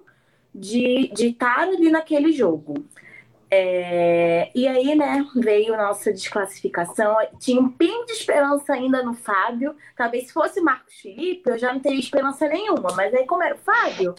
[0.53, 2.73] de, de estar ali naquele jogo.
[3.53, 7.17] É, e aí, né, veio nossa desclassificação.
[7.37, 9.75] Tinha um pingo de esperança ainda no Fábio.
[9.95, 12.93] Talvez se fosse Marcos Felipe, eu já não teria esperança nenhuma.
[12.95, 14.15] Mas aí, como era o Fábio,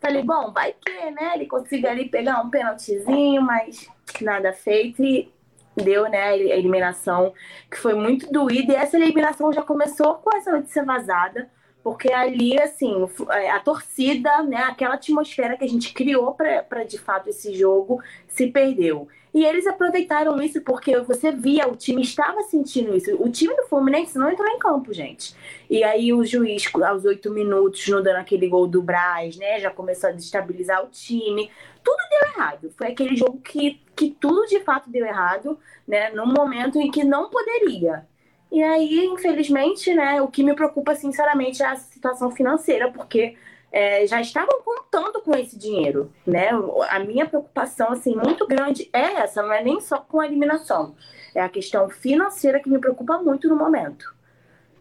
[0.00, 3.88] falei, bom, vai que, né, ele consiga ali pegar um pênaltizinho, mas
[4.20, 5.00] nada feito.
[5.00, 5.32] E
[5.76, 7.32] deu, né, a eliminação,
[7.70, 8.72] que foi muito doída.
[8.72, 11.48] E essa eliminação já começou com essa notícia vazada
[11.82, 16.98] porque ali, assim, é, a torcida, né, aquela atmosfera que a gente criou para de
[16.98, 19.08] fato esse jogo se perdeu.
[19.34, 23.10] E eles aproveitaram isso porque você via, o time estava sentindo isso.
[23.20, 25.34] O time do Fluminense não entrou em campo, gente.
[25.70, 29.70] E aí o juiz, aos oito minutos, não dando aquele gol do Braz, né, já
[29.70, 31.50] começou a destabilizar o time.
[31.82, 32.70] Tudo deu errado.
[32.76, 35.58] Foi aquele jogo que, que tudo de fato deu errado,
[35.88, 38.06] né, num momento em que não poderia.
[38.52, 43.34] E aí, infelizmente, né, o que me preocupa, sinceramente, é a situação financeira, porque
[43.72, 46.50] é, já estavam contando com esse dinheiro, né?
[46.90, 50.94] A minha preocupação, assim, muito grande é essa, não é nem só com a eliminação.
[51.34, 54.14] É a questão financeira que me preocupa muito no momento.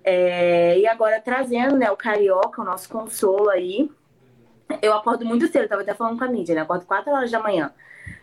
[0.04, 3.90] É, e agora, trazendo né, o Carioca, o nosso consolo aí,
[4.82, 6.62] eu acordo muito cedo, estava até falando com a mídia, né?
[6.62, 7.74] Acordo 4 horas da manhã.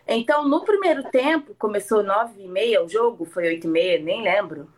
[0.07, 4.21] Então, no primeiro tempo, começou 9 e meia o jogo, foi 8 e meia, nem
[4.21, 4.69] lembro.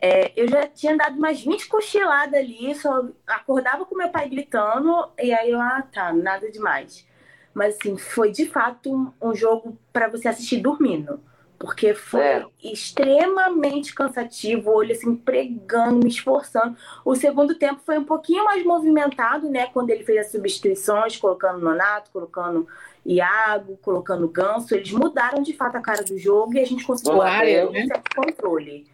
[0.00, 5.10] É, eu já tinha dado umas 20 cochiladas ali, só acordava com meu pai gritando,
[5.18, 7.06] e aí eu, ah, tá, nada demais.
[7.52, 11.20] Mas assim, foi de fato um, um jogo para você assistir dormindo.
[11.58, 12.46] Porque foi é.
[12.64, 16.74] extremamente cansativo, o olho assim, pregando, me esforçando.
[17.04, 19.66] O segundo tempo foi um pouquinho mais movimentado, né?
[19.66, 22.66] Quando ele fez as substituições, colocando Nonato, colocando
[23.04, 24.74] Iago, colocando Ganso.
[24.74, 28.16] Eles mudaram de fato a cara do jogo e a gente conseguiu ter um certo
[28.16, 28.86] controle.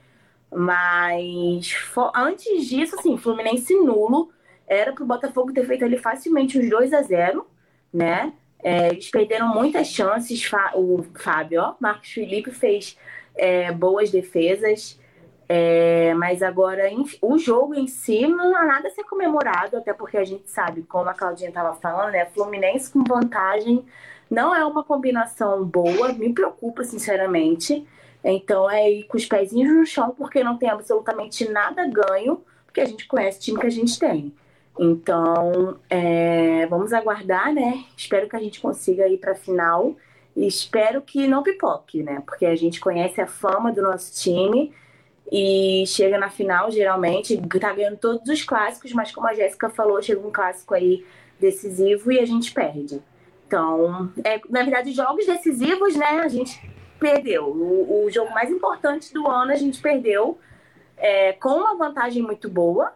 [0.53, 1.75] Mas
[2.15, 4.31] antes disso, assim, Fluminense nulo.
[4.69, 7.47] Era pro Botafogo ter feito ali facilmente uns 2 a 0
[7.93, 8.33] né?
[8.63, 10.51] É, eles perderam muitas chances.
[10.75, 12.99] O Fábio, ó, Marcos Felipe fez
[13.37, 14.99] é, boas defesas.
[15.49, 16.83] É, mas agora
[17.23, 20.83] o jogo em si não há nada a ser comemorado, até porque a gente sabe,
[20.83, 22.27] como a Claudinha estava falando, né?
[22.27, 23.85] Fluminense com vantagem
[24.29, 27.87] não é uma combinação boa, me preocupa sinceramente.
[28.29, 32.81] Então é ir com os pezinhos no chão, porque não tem absolutamente nada ganho, porque
[32.81, 34.35] a gente conhece o time que a gente tem.
[34.79, 37.85] Então, é, vamos aguardar, né?
[37.97, 39.95] Espero que a gente consiga ir para a final.
[40.35, 42.23] E espero que não pipoque, né?
[42.27, 44.75] Porque a gente conhece a fama do nosso time
[45.33, 50.03] e chega na final, geralmente, tá ganhando todos os clássicos, mas como a Jéssica falou,
[50.03, 51.05] chega um clássico aí
[51.41, 53.01] decisivo e a gente perde.
[53.47, 56.21] Então, é, na verdade, jogos decisivos, né?
[56.21, 56.61] A gente
[56.99, 57.47] perdeu.
[57.47, 60.39] O, o jogo mais importante do ano a gente perdeu
[60.97, 62.93] é, com uma vantagem muito boa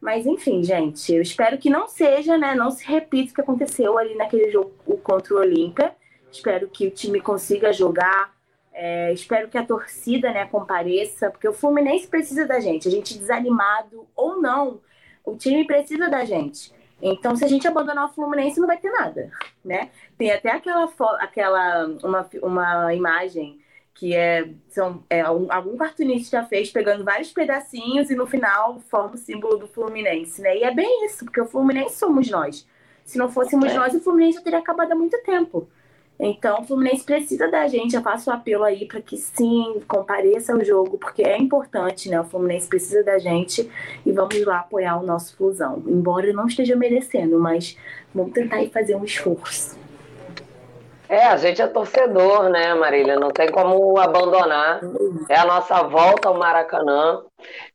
[0.00, 2.54] mas enfim, gente, eu espero que não seja, né?
[2.54, 4.72] Não se repita o que aconteceu ali naquele jogo
[5.02, 5.94] contra o Olímpia.
[6.30, 8.32] Espero que o time consiga jogar.
[8.72, 12.86] É, espero que a torcida né, compareça, porque o Fluminense precisa da gente.
[12.86, 14.80] A gente desanimado ou não,
[15.24, 16.72] o time precisa da gente.
[17.00, 19.30] Então, se a gente abandonar o Fluminense, não vai ter nada,
[19.64, 19.90] né?
[20.16, 20.90] Tem até aquela,
[21.20, 23.60] aquela uma, uma imagem
[23.94, 29.14] que é, são, é, algum cartunista já fez pegando vários pedacinhos e no final forma
[29.14, 30.56] o símbolo do Fluminense, né?
[30.56, 32.66] E é bem isso, porque o Fluminense somos nós.
[33.04, 33.74] Se não fôssemos é.
[33.74, 35.68] nós, o Fluminense já teria acabado há muito tempo.
[36.20, 37.94] Então, o Fluminense precisa da gente.
[37.94, 42.20] Eu faço o apelo aí para que sim, compareça ao jogo, porque é importante, né?
[42.20, 43.70] O Fluminense precisa da gente
[44.04, 45.82] e vamos lá apoiar o nosso Flusão.
[45.86, 47.76] Embora não esteja merecendo, mas
[48.12, 49.78] vamos tentar ir fazer um esforço.
[51.08, 53.16] É, a gente é torcedor, né, Marília?
[53.16, 54.80] Não tem como abandonar.
[55.28, 57.22] É a nossa volta ao Maracanã.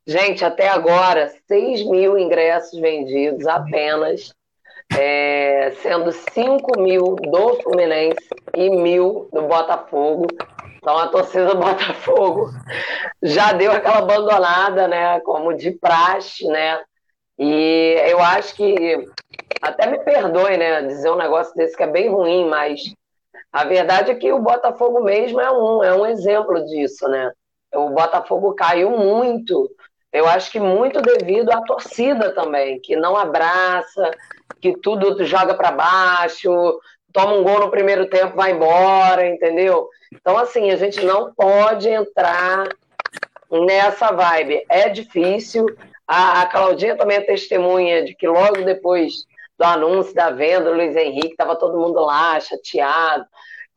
[0.06, 4.32] Gente, até agora, 6 mil ingressos vendidos apenas,
[4.92, 10.28] é, sendo 5 mil do Fluminense e mil do Botafogo.
[10.78, 12.52] Então a torcida do Botafogo
[13.22, 15.20] já deu aquela abandonada, né?
[15.22, 16.82] Como de praxe, né?
[17.40, 19.08] E eu acho que
[19.62, 20.82] até me perdoe, né?
[20.84, 22.82] Dizer um negócio desse que é bem ruim, mas
[23.52, 27.32] a verdade é que o Botafogo mesmo é um, é um exemplo disso, né?
[27.74, 29.70] O Botafogo caiu muito.
[30.12, 34.12] Eu acho que muito devido à torcida também, que não abraça,
[34.62, 36.80] que tudo joga para baixo,
[37.12, 39.88] toma um gol no primeiro tempo, vai embora, entendeu?
[40.12, 42.68] Então, assim, a gente não pode entrar
[43.50, 44.64] nessa vibe.
[44.70, 45.66] É difícil.
[46.08, 49.26] A, a Claudinha também é testemunha de que logo depois
[49.58, 53.26] do anúncio da venda do Luiz Henrique, estava todo mundo lá, chateado.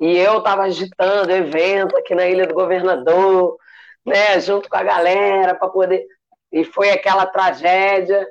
[0.01, 3.57] E eu estava agitando evento aqui na Ilha do Governador,
[4.05, 6.07] né, junto com a galera, para poder.
[6.53, 8.27] E foi aquela tragédia.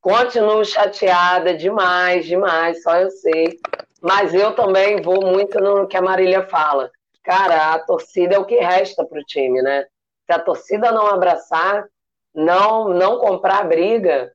[0.00, 3.58] Continuo chateada demais, demais, só eu sei.
[4.00, 6.90] Mas eu também vou muito no que a Marília fala.
[7.22, 9.84] Cara, a torcida é o que resta para o time, né?
[10.24, 11.86] Se a torcida não abraçar,
[12.34, 14.32] não, não comprar briga,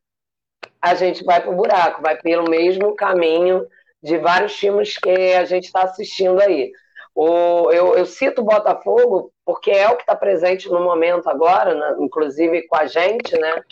[0.79, 3.67] a gente vai para o buraco, vai pelo mesmo caminho
[4.03, 6.71] de vários times que a gente está assistindo aí.
[7.15, 11.73] O, eu, eu, cito o Botafogo porque é o que está presente no momento agora,
[11.73, 11.95] né?
[11.99, 13.63] inclusive com a gente, né?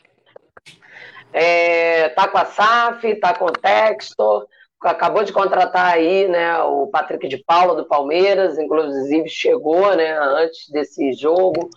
[1.34, 4.48] É, tá com a SAF, tá com o Textor,
[4.82, 10.70] acabou de contratar aí, né, o Patrick de Paula do Palmeiras, inclusive chegou, né, antes
[10.70, 11.70] desse jogo,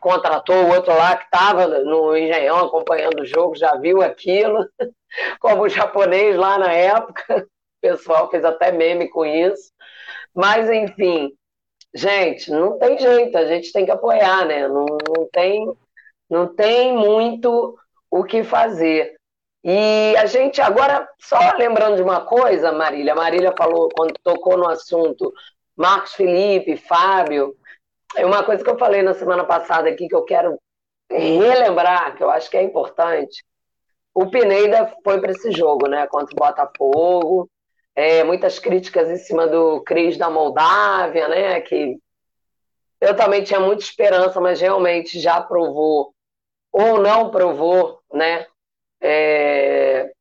[0.00, 4.66] contratou o outro lá que estava no Engenhão acompanhando o jogo, já viu aquilo,
[5.38, 7.46] como japonês lá na época
[7.82, 9.72] pessoal fez até meme com isso.
[10.32, 11.32] Mas, enfim,
[11.92, 14.68] gente, não tem jeito, a gente tem que apoiar, né?
[14.68, 15.66] Não, não, tem,
[16.30, 17.76] não tem muito
[18.12, 19.16] o que fazer.
[19.64, 24.68] E a gente, agora, só lembrando de uma coisa, Marília, Marília falou, quando tocou no
[24.68, 25.32] assunto,
[25.74, 27.56] Marcos Felipe, Fábio,
[28.14, 30.60] é uma coisa que eu falei na semana passada aqui que eu quero
[31.10, 33.42] relembrar, que eu acho que é importante.
[34.14, 37.48] O Pineda foi para esse jogo, né, contra o Botafogo,
[37.94, 41.60] é, muitas críticas em cima do Cris da Moldávia, né?
[41.60, 41.96] Que
[43.00, 46.14] eu também tinha muita esperança, mas realmente já provou
[46.72, 48.46] ou não provou, né?
[49.00, 50.12] É,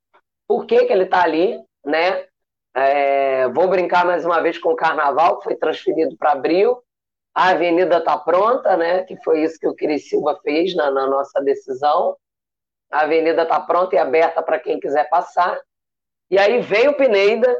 [0.47, 2.25] por que, que ele está ali, né?
[2.73, 6.81] É, vou brincar mais uma vez com o Carnaval, que foi transferido para abril.
[7.33, 9.03] A avenida está pronta, né?
[9.03, 12.17] Que foi isso que o Cris Silva fez na, na nossa decisão.
[12.91, 15.59] A avenida está pronta e aberta para quem quiser passar.
[16.29, 17.57] E aí veio o Pineda,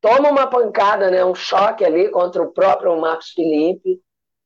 [0.00, 1.24] toma uma pancada, né?
[1.24, 4.00] Um choque ali contra o próprio Marcos Felipe,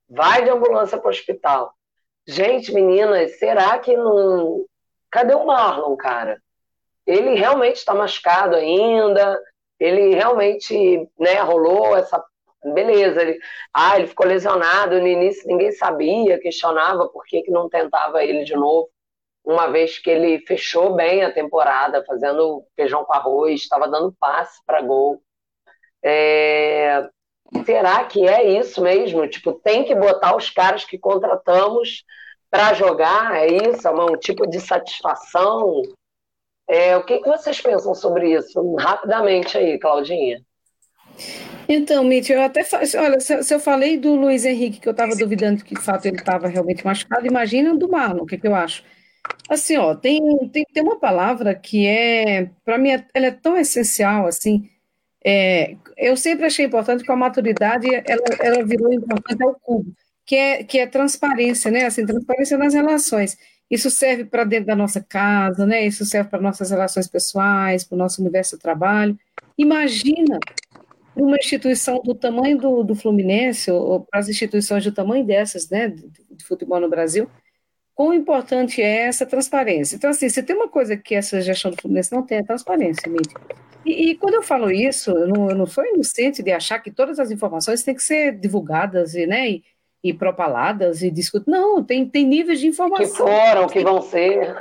[0.09, 1.75] vai de ambulância para o hospital.
[2.29, 4.67] Gente, meninas, será que não.
[5.11, 6.39] Cadê o Marlon, cara?
[7.07, 9.41] Ele realmente está machucado ainda,
[9.81, 12.23] ele realmente né, rolou essa.
[12.75, 13.39] Beleza, ele...
[13.73, 18.45] ah, ele ficou lesionado no início, ninguém sabia, questionava por que, que não tentava ele
[18.45, 18.91] de novo,
[19.43, 24.61] uma vez que ele fechou bem a temporada, fazendo feijão com arroz, estava dando passe
[24.67, 25.23] para gol.
[26.05, 27.09] É...
[27.65, 29.27] Será que é isso mesmo?
[29.29, 32.05] Tipo, tem que botar os caras que contratamos
[32.51, 33.37] para jogar?
[33.37, 33.87] É isso?
[33.87, 35.83] É um tipo de satisfação?
[36.69, 38.75] É, o que, que vocês pensam sobre isso?
[38.77, 40.43] Rapidamente aí, Claudinha.
[41.69, 42.63] Então, Mitch, eu até
[42.99, 46.07] olha, se, se, eu falei do Luiz Henrique, que eu estava duvidando que de fato
[46.07, 48.83] ele estava realmente machucado, imagina do Marlon, o que, que eu acho?
[49.49, 50.21] Assim, ó, tem,
[50.51, 54.71] tem, tem uma palavra que é, para mim, ela é tão essencial, assim,
[55.25, 59.93] é, eu sempre achei importante que a maturidade ela, ela virou importante ao cubo,
[60.29, 61.87] que é, que é transparência, né?
[61.87, 63.39] Assim, transparência nas relações.
[63.71, 65.87] Isso serve para dentro da nossa casa, né?
[65.87, 69.19] Isso serve para nossas relações pessoais, para o nosso universo de trabalho.
[69.57, 70.39] Imagina
[71.17, 75.89] uma instituição do tamanho do, do Fluminense, ou para as instituições do tamanho dessas, né,
[75.89, 77.31] de, de futebol no Brasil,
[77.95, 79.97] quão importante é essa transparência.
[79.97, 83.11] Então, assim, se tem uma coisa que essa gestão do Fluminense não tem, é transparência,
[83.11, 83.35] mídia.
[83.83, 86.91] E, e, quando eu falo isso, eu não, eu não, sou inocente de achar que
[86.91, 89.65] todas as informações têm que ser divulgadas e, né, e,
[90.03, 91.53] e propaladas e discutidas.
[91.53, 93.27] Não, tem, tem níveis de informação.
[93.27, 94.57] Que foram, que vão ser.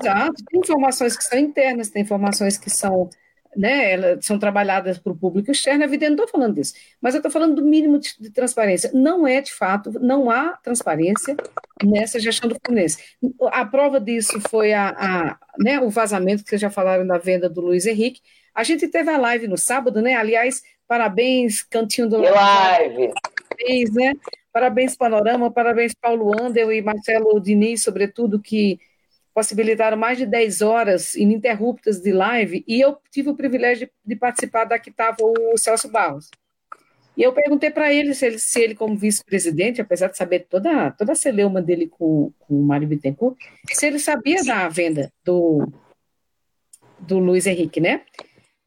[0.00, 0.44] Exato.
[0.50, 3.08] Tem informações que são internas, tem informações que são
[3.56, 7.18] né, elas são trabalhadas para o público externo, evidente, não estou falando disso, mas eu
[7.18, 8.90] estou falando do mínimo de, de, transparência.
[8.92, 11.36] Não é, de fato, não há transparência
[11.82, 13.02] nessa gestão do Fluminense.
[13.50, 17.48] A prova disso foi a, a né, o vazamento que vocês já falaram da venda
[17.48, 18.20] do Luiz Henrique,
[18.54, 20.14] a gente teve a live no sábado, né?
[20.14, 23.12] Aliás, parabéns, Cantinho do Live.
[23.48, 24.12] Parabéns, né?
[24.52, 28.78] Parabéns, Panorama, parabéns, Paulo Andel e Marcelo Diniz, sobretudo, que
[29.34, 34.16] possibilitaram mais de 10 horas ininterruptas de live, e eu tive o privilégio de, de
[34.16, 36.28] participar da que estava o Celso Barros.
[37.16, 40.92] E eu perguntei para ele se, ele se ele, como vice-presidente, apesar de saber toda,
[40.92, 43.36] toda a celeuma dele com, com o Mário Bittencourt,
[43.72, 45.68] se ele sabia da venda do,
[47.00, 48.02] do Luiz Henrique, né?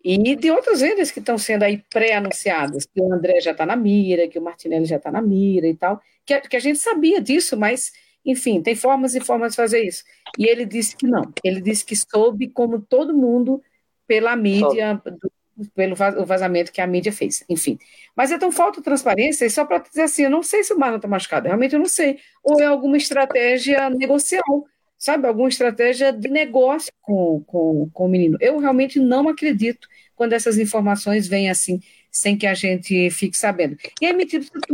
[0.04, 3.76] E de outras vendas que estão sendo aí pré-anunciadas, que o André já está na
[3.76, 7.22] mira, que o Martinelli já está na mira e tal, que, que, a gente sabia
[7.22, 7.92] disso, mas,
[8.26, 10.04] enfim, tem formas e formas de fazer isso.
[10.38, 13.62] E ele disse que não, ele disse que soube, como todo mundo,
[14.08, 15.32] pela mídia, do,
[15.76, 17.78] pelo vazamento que a mídia fez, enfim.
[18.16, 20.98] Mas então falta transparência, e só para dizer assim, eu não sei se o Marlon
[20.98, 24.66] está machucado, realmente eu não sei, ou é alguma estratégia negocial,
[24.98, 28.38] sabe, alguma estratégia de negócio com, com, com o menino.
[28.40, 29.88] Eu realmente não acredito
[30.22, 31.80] quando essas informações vêm assim,
[32.12, 33.76] sem que a gente fique sabendo.
[34.00, 34.24] E aí, me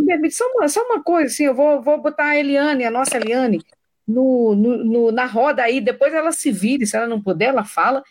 [0.06, 3.16] permite só uma, só uma coisa, assim, eu vou, vou botar a Eliane, a nossa
[3.16, 3.62] Eliane,
[4.06, 7.64] no, no, no, na roda aí, depois ela se vire, se ela não puder, ela
[7.64, 8.04] fala,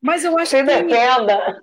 [0.00, 0.70] mas eu acho se que...
[0.72, 1.60] Se defenda!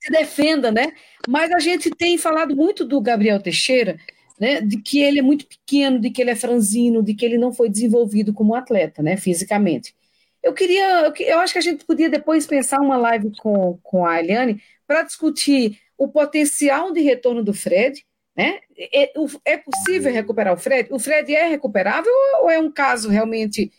[0.00, 0.92] Se defenda, né?
[1.28, 3.96] Mas a gente tem falado muito do Gabriel Teixeira,
[4.40, 7.38] né, de que ele é muito pequeno, de que ele é franzino, de que ele
[7.38, 9.94] não foi desenvolvido como atleta, né, fisicamente.
[10.42, 14.20] Eu queria, eu acho que a gente podia depois pensar uma live com, com a
[14.20, 18.04] Eliane para discutir o potencial de retorno do Fred,
[18.36, 18.58] né?
[18.76, 19.12] É,
[19.44, 20.88] é, possível recuperar o Fred?
[20.92, 23.70] O Fred é recuperável ou é um caso realmente,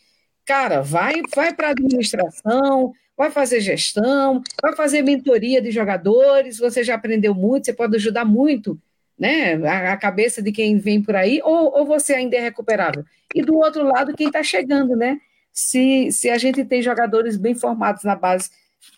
[0.45, 6.95] cara, vai, vai para administração, vai fazer gestão, vai fazer mentoria de jogadores, você já
[6.95, 8.79] aprendeu muito, você pode ajudar muito
[9.17, 13.05] né, a, a, cabeça de quem vem por aí, ou, ou você ainda é recuperável?
[13.33, 15.19] E do outro lado, quem está chegando, né?
[15.53, 18.49] Se, se a gente tem jogadores bem formados na base,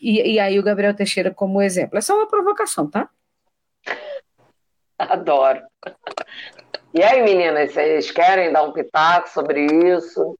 [0.01, 1.97] e, e aí o Gabriel Teixeira como exemplo.
[1.97, 3.10] É só uma provocação, tá?
[4.97, 5.62] Adoro.
[6.93, 10.38] E aí, meninas, vocês querem dar um pitaco sobre isso?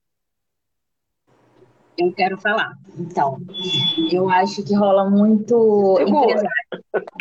[1.98, 2.78] Eu quero falar.
[2.98, 3.38] Então,
[4.12, 6.50] eu acho que rola muito empresário.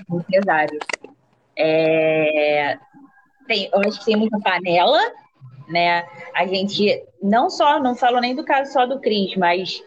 [0.09, 0.79] empresário.
[1.57, 2.79] É,
[3.47, 5.01] tem, eu acho que tem muita panela,
[5.69, 6.07] né?
[6.35, 9.83] A gente não só, não falo nem do caso só do Cris, mas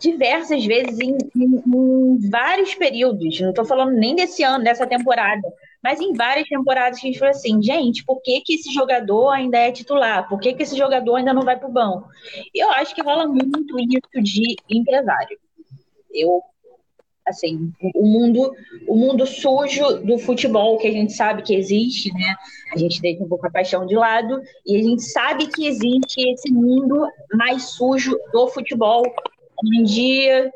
[0.00, 5.46] diversas vezes em, em, em vários períodos, não estou falando nem desse ano, dessa temporada,
[5.82, 9.58] Mas em várias temporadas a gente falou assim, gente, por que, que esse jogador ainda
[9.58, 10.28] é titular?
[10.28, 12.08] Por que, que esse jogador ainda não vai para o banco?
[12.54, 15.38] E eu acho que rola muito isso de empresário.
[16.12, 16.42] Eu,
[17.30, 18.52] assim, o mundo,
[18.86, 22.34] o mundo sujo do futebol que a gente sabe que existe, né?
[22.72, 26.30] A gente deixa um pouco a paixão de lado e a gente sabe que existe
[26.30, 29.02] esse mundo mais sujo do futebol,
[29.64, 30.50] onde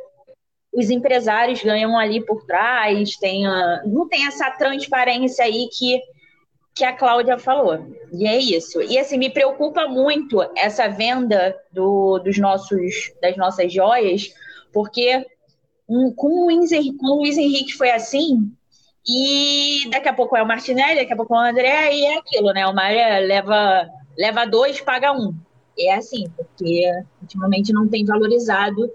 [0.75, 6.01] os empresários ganham ali por trás, tem a, não tem essa transparência aí que,
[6.75, 7.79] que a Cláudia falou.
[8.13, 8.83] E é isso.
[8.83, 14.35] E assim, me preocupa muito essa venda do, dos nossos, das nossas joias,
[14.73, 15.25] porque
[15.89, 18.51] um, com, o Luiz, com o Luiz Henrique foi assim,
[19.07, 22.19] e daqui a pouco é o Martinelli, daqui a pouco é o André, e é
[22.19, 22.67] aquilo, né?
[22.67, 25.35] O Maria leva, leva dois, paga um.
[25.79, 28.91] É assim, porque ultimamente não tem valorizado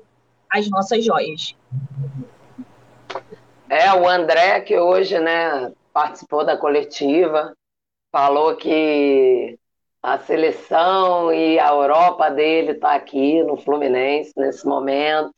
[0.51, 1.55] as nossas joias.
[3.69, 7.53] É, o André, que hoje né, participou da coletiva,
[8.11, 9.59] falou que
[10.01, 15.31] a seleção e a Europa dele está aqui no Fluminense nesse momento.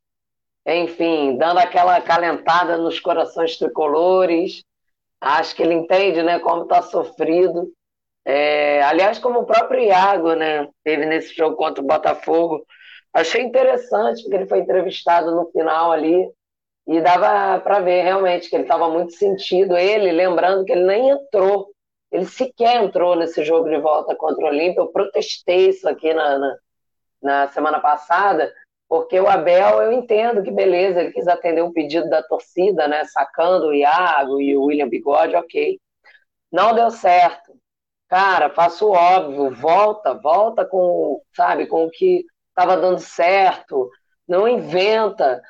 [0.66, 4.64] Enfim, dando aquela calentada nos corações tricolores.
[5.20, 7.72] Acho que ele entende né, como está sofrido.
[8.26, 12.66] É, aliás, como o próprio Iago né, teve nesse jogo contra o Botafogo.
[13.14, 16.30] Achei interessante, porque ele foi entrevistado no final ali
[16.88, 19.78] e dava para ver realmente que ele estava muito sentido.
[19.78, 21.72] Ele, lembrando que ele nem entrou,
[22.12, 24.82] ele sequer entrou nesse jogo de volta contra o Olímpia.
[24.82, 26.58] Eu protestei isso aqui na, na,
[27.22, 28.52] na semana passada,
[28.92, 33.06] porque o Abel, eu entendo que beleza, ele quis atender um pedido da torcida, né,
[33.06, 35.80] sacando o Iago e o William Bigode, ok.
[36.52, 37.54] Não deu certo.
[38.10, 43.90] Cara, faço o óbvio, volta, volta com, sabe, com o que estava dando certo,
[44.28, 45.42] não inventa.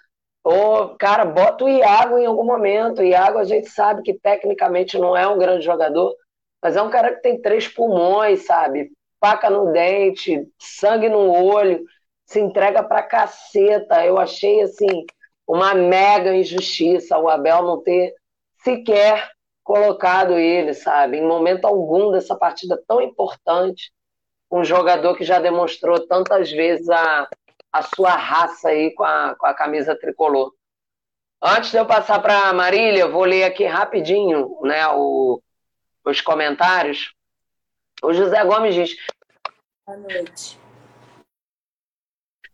[0.44, 3.00] Ou, cara, bota o Iago em algum momento.
[3.00, 6.14] O Iago a gente sabe que tecnicamente não é um grande jogador,
[6.62, 8.92] mas é um cara que tem três pulmões, sabe?
[9.20, 11.84] Faca no dente, sangue no olho,
[12.32, 14.06] se entrega pra caceta.
[14.06, 15.06] Eu achei, assim,
[15.46, 18.16] uma mega injustiça o Abel não ter
[18.64, 19.30] sequer
[19.64, 21.18] colocado ele, sabe?
[21.18, 23.92] Em momento algum dessa partida tão importante
[24.50, 27.28] um jogador que já demonstrou tantas vezes a,
[27.72, 30.54] a sua raça aí com a, com a camisa tricolor.
[31.42, 35.42] Antes de eu passar para a Marília, vou ler aqui rapidinho né, o,
[36.06, 37.14] os comentários.
[38.04, 38.96] O José Gomes diz.
[39.86, 40.61] Boa noite.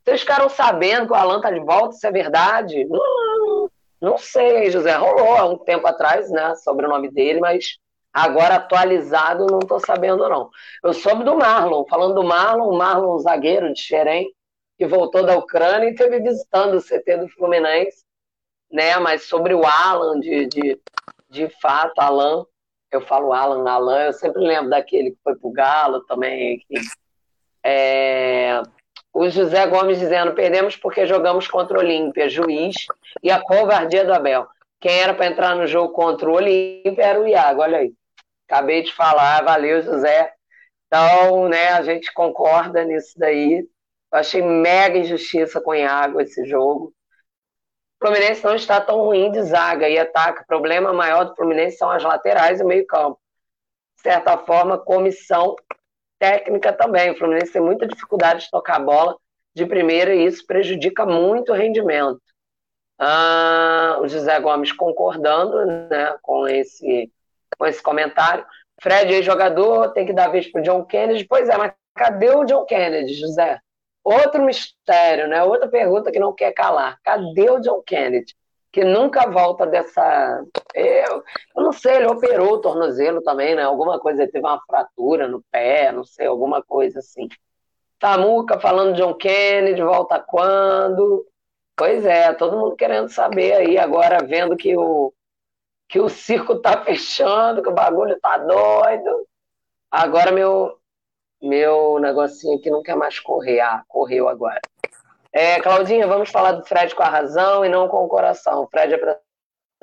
[0.08, 2.86] Vocês ficaram sabendo que o Alan tá de volta, isso é verdade?
[2.86, 4.96] Não, não sei, José.
[4.96, 6.56] Rolou há um tempo atrás, né?
[6.56, 7.78] Sobre o nome dele, mas
[8.18, 10.50] Agora, atualizado, não estou sabendo, não.
[10.84, 14.34] Eu soube do Marlon, falando do Marlon, Marlon, zagueiro de Xerém,
[14.76, 18.04] que voltou da Ucrânia e esteve visitando o CT do Fluminense,
[18.72, 18.98] né?
[18.98, 20.82] Mas sobre o Alan, de, de,
[21.30, 22.44] de fato, Alan,
[22.92, 26.66] eu falo Alan, Alan, eu sempre lembro daquele que foi pro Galo também.
[27.64, 28.64] É...
[29.14, 32.76] O José Gomes dizendo: perdemos porque jogamos contra o Olímpia, juiz,
[33.24, 34.48] e a covardia do Abel.
[34.80, 37.94] Quem era para entrar no jogo contra o Olímpia era o Iago, olha aí.
[38.48, 40.32] Acabei de falar, valeu, José.
[40.88, 43.68] Então, né, a gente concorda nisso daí.
[44.12, 46.94] Eu achei mega injustiça com o Iago esse jogo.
[48.00, 50.44] O Fluminense não está tão ruim de zaga e ataque.
[50.44, 53.20] O problema maior do Fluminense são as laterais e o meio-campo.
[53.98, 55.56] De certa forma, comissão
[56.20, 57.12] técnica também.
[57.12, 59.16] O Fluminense tem muita dificuldade de tocar a bola
[59.56, 62.22] de primeira e isso prejudica muito o rendimento.
[63.00, 67.12] Ah, o José Gomes concordando né, com esse
[67.58, 68.46] com esse comentário.
[68.82, 71.26] Fred, ex-jogador, tem que dar vez para o John Kennedy.
[71.26, 73.60] Pois é, mas cadê o John Kennedy, José?
[74.04, 75.44] Outro mistério, né?
[75.44, 77.00] Outra pergunta que não quer calar.
[77.04, 78.36] Cadê o John Kennedy?
[78.72, 80.44] Que nunca volta dessa.
[80.74, 81.24] Eu,
[81.56, 83.64] eu não sei, ele operou o tornozelo também, né?
[83.64, 87.28] Alguma coisa, ele teve uma fratura no pé, não sei, alguma coisa assim.
[88.00, 91.26] Tamuca falando John Kennedy, volta quando?
[91.76, 95.14] Pois é, todo mundo querendo saber aí, agora vendo que o,
[95.88, 99.28] que o circo tá fechando, que o bagulho tá doido.
[99.92, 100.78] Agora meu
[101.42, 103.60] meu negocinho aqui não quer mais correr.
[103.60, 104.60] Ah, correu agora.
[105.34, 108.64] É, Claudinha, vamos falar do Fred com a razão e não com o coração.
[108.64, 109.20] O Fred é para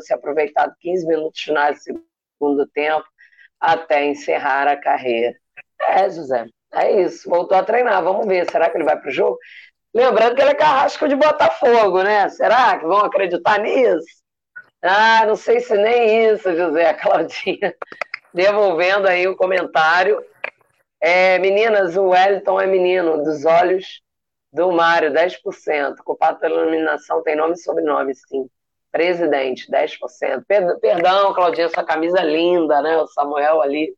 [0.01, 2.03] ser aproveitado 15 minutos finais do
[2.39, 3.07] segundo tempo
[3.61, 5.37] até encerrar a carreira.
[5.81, 7.29] É, José, é isso.
[7.29, 8.03] Voltou a treinar.
[8.03, 8.51] Vamos ver.
[8.51, 9.39] Será que ele vai para o jogo?
[9.95, 12.29] Lembrando que ele é carrasco de Botafogo, né?
[12.29, 14.25] Será que vão acreditar nisso?
[14.83, 17.75] Ah, não sei se nem isso, José, Claudinha.
[18.33, 20.23] Devolvendo aí o comentário.
[21.01, 24.04] É, meninas, o Wellington é menino, dos olhos
[24.55, 25.97] do Mário, 10%.
[26.05, 28.49] Culpado pela eliminação tem nome e sobrenome, sim.
[28.93, 30.45] Presidente, 10%.
[30.81, 32.97] Perdão, Claudinha, sua camisa linda, né?
[32.97, 33.93] O Samuel ali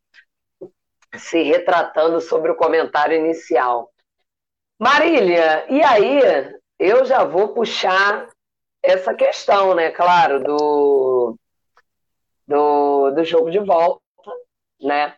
[1.14, 3.92] se retratando sobre o comentário inicial.
[4.78, 6.20] Marília, e aí
[6.78, 8.26] eu já vou puxar
[8.82, 9.90] essa questão, né?
[9.90, 11.38] Claro, do,
[12.48, 14.00] do, do jogo de volta,
[14.80, 15.16] né?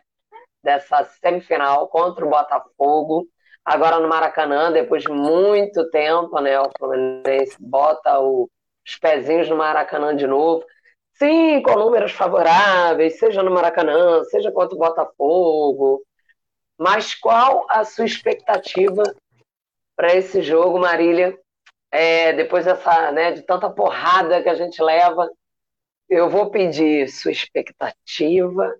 [0.61, 3.25] Dessa semifinal contra o Botafogo.
[3.63, 6.59] Agora no Maracanã, depois de muito tempo, né?
[6.59, 8.49] O Fluminense bota o
[8.89, 10.65] os pezinhos no Maracanã de novo.
[11.13, 16.01] Sim, com números favoráveis, seja no Maracanã, seja contra o Botafogo.
[16.77, 19.03] Mas qual a sua expectativa
[19.95, 21.37] para esse jogo, Marília?
[21.91, 25.29] É, depois dessa, né, de tanta porrada que a gente leva,
[26.07, 28.75] eu vou pedir sua expectativa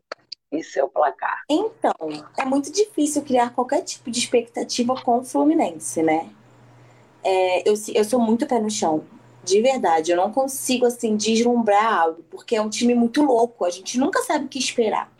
[0.51, 1.43] e seu placar.
[1.49, 1.93] Então,
[2.37, 6.29] é muito difícil criar qualquer tipo de expectativa com o Fluminense, né?
[7.23, 9.03] É, eu, eu sou muito pé no chão.
[9.43, 13.69] De verdade, eu não consigo assim deslumbrar algo, porque é um time muito louco, a
[13.69, 15.11] gente nunca sabe o que esperar.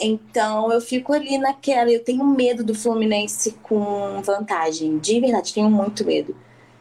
[0.00, 5.70] Então eu fico ali naquela, eu tenho medo do Fluminense com vantagem, de verdade, tenho
[5.70, 6.34] muito medo.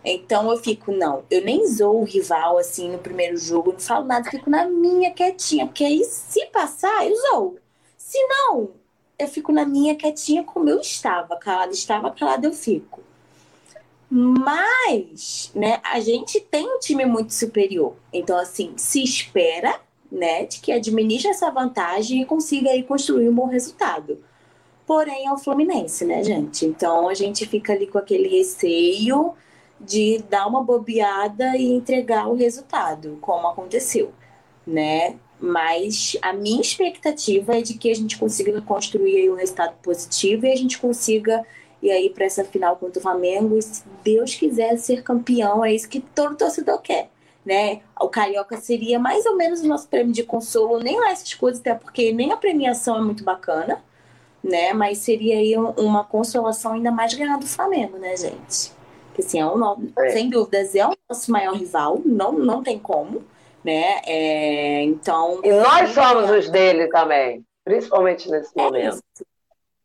[0.04, 4.06] Então eu fico, não, eu nem zoo o rival assim no primeiro jogo, não falo
[4.06, 7.60] nada, fico na minha quietinha, porque aí se passar, eu zoo.
[7.98, 8.72] Se não,
[9.18, 13.02] eu fico na minha quietinha como eu estava, calada estava, calada eu fico.
[14.10, 17.94] Mas, né, a gente tem um time muito superior.
[18.12, 19.80] Então, assim, se espera,
[20.12, 24.18] né, de que administre essa vantagem e consiga aí construir um bom resultado.
[24.88, 26.66] Porém, é o Fluminense, né, gente?
[26.66, 29.36] Então, a gente fica ali com aquele receio
[29.80, 34.12] de dar uma bobeada e entregar o resultado, como aconteceu,
[34.66, 35.16] né?
[35.40, 40.52] Mas a minha expectativa é de que a gente consiga construir um resultado positivo e
[40.52, 41.46] a gente consiga
[41.82, 45.74] e aí para essa final contra o Flamengo, e se Deus quiser ser campeão, é
[45.74, 47.10] isso que todo torcedor quer.
[47.46, 47.82] Né?
[48.00, 51.62] O Carioca seria mais ou menos o nosso prêmio de consolo, nem lá essas coisas,
[51.62, 53.82] até porque nem a premiação é muito bacana,
[54.44, 54.74] né?
[54.74, 58.72] Mas seria aí uma consolação ainda mais ganhar do Flamengo, né, gente?
[59.20, 60.10] Porque assim, é um, é.
[60.12, 63.24] sem dúvidas, é o nosso maior rival, não, não tem como,
[63.64, 64.00] né?
[64.06, 65.42] É, então.
[65.44, 68.96] E nós somos os dele também, principalmente nesse é momento.
[69.14, 69.30] Isso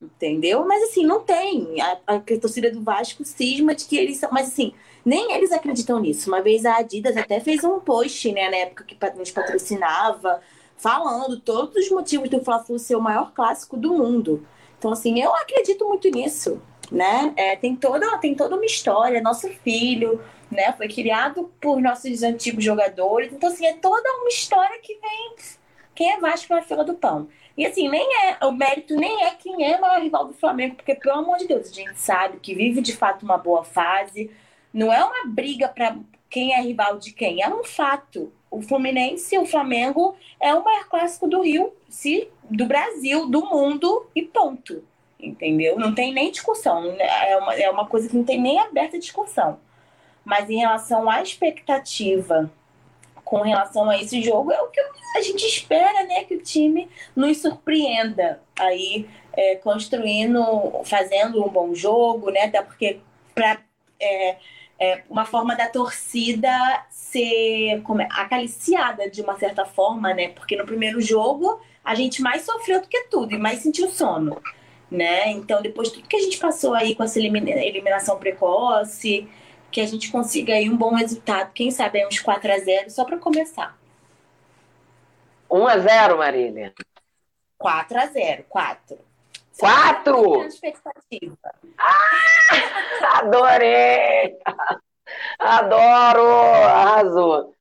[0.00, 0.66] entendeu?
[0.66, 1.80] Mas assim, não tem.
[1.80, 4.30] A, a, a, torcida do Vasco cisma de que eles são.
[4.30, 4.74] Mas assim,
[5.04, 6.30] nem eles acreditam nisso.
[6.30, 10.40] Uma vez a Adidas até fez um post, né, na época que nos patrocinava,
[10.76, 14.46] falando todos os motivos do Fla-Flu ser o maior clássico do mundo.
[14.78, 16.60] Então, assim, eu acredito muito nisso,
[16.90, 17.32] né?
[17.36, 19.20] É, tem, toda, tem toda uma história.
[19.20, 20.20] Nosso filho,
[20.50, 23.32] né, foi criado por nossos antigos jogadores.
[23.32, 25.34] Então, assim, é toda uma história que vem.
[25.94, 27.28] Quem é Vasco na fila do pão.
[27.56, 30.74] E assim, nem é, o mérito nem é quem é o maior rival do Flamengo,
[30.74, 34.30] porque, pelo amor de Deus, a gente sabe que vive de fato uma boa fase.
[34.72, 35.96] Não é uma briga para
[36.28, 38.32] quem é rival de quem, é um fato.
[38.50, 43.46] O Fluminense e o Flamengo é o maior clássico do Rio, se, do Brasil, do
[43.46, 44.82] mundo e ponto.
[45.24, 45.78] Entendeu?
[45.78, 46.84] Não tem nem discussão.
[46.98, 49.58] É uma, é uma coisa que não tem nem aberta discussão.
[50.24, 52.50] Mas em relação à expectativa
[53.24, 54.80] com relação a esse jogo é o que
[55.16, 56.24] a gente espera, né?
[56.24, 60.42] Que o time nos surpreenda aí, é, construindo,
[60.84, 62.42] fazendo um bom jogo, né?
[62.42, 63.00] Até porque
[63.34, 63.60] para
[63.98, 64.36] é,
[64.78, 66.50] é, uma forma da torcida
[66.90, 70.28] ser como é, acariciada de uma certa forma, né?
[70.28, 74.40] Porque no primeiro jogo a gente mais sofreu do que tudo e mais sentiu sono,
[74.90, 75.30] né?
[75.30, 79.28] Então depois tudo que a gente passou aí com essa eliminação precoce
[79.70, 82.90] que a gente consiga aí um bom resultado, quem sabe aí uns 4 a 0
[82.90, 83.76] só para começar.
[85.50, 86.72] 1 a 0 Marília.
[87.58, 88.98] 4 a 0 4.
[89.58, 90.44] 4?
[90.44, 91.36] Expectativa.
[91.76, 94.38] Ah, adorei!
[95.40, 96.28] Adoro!
[96.28, 97.54] Arrasou.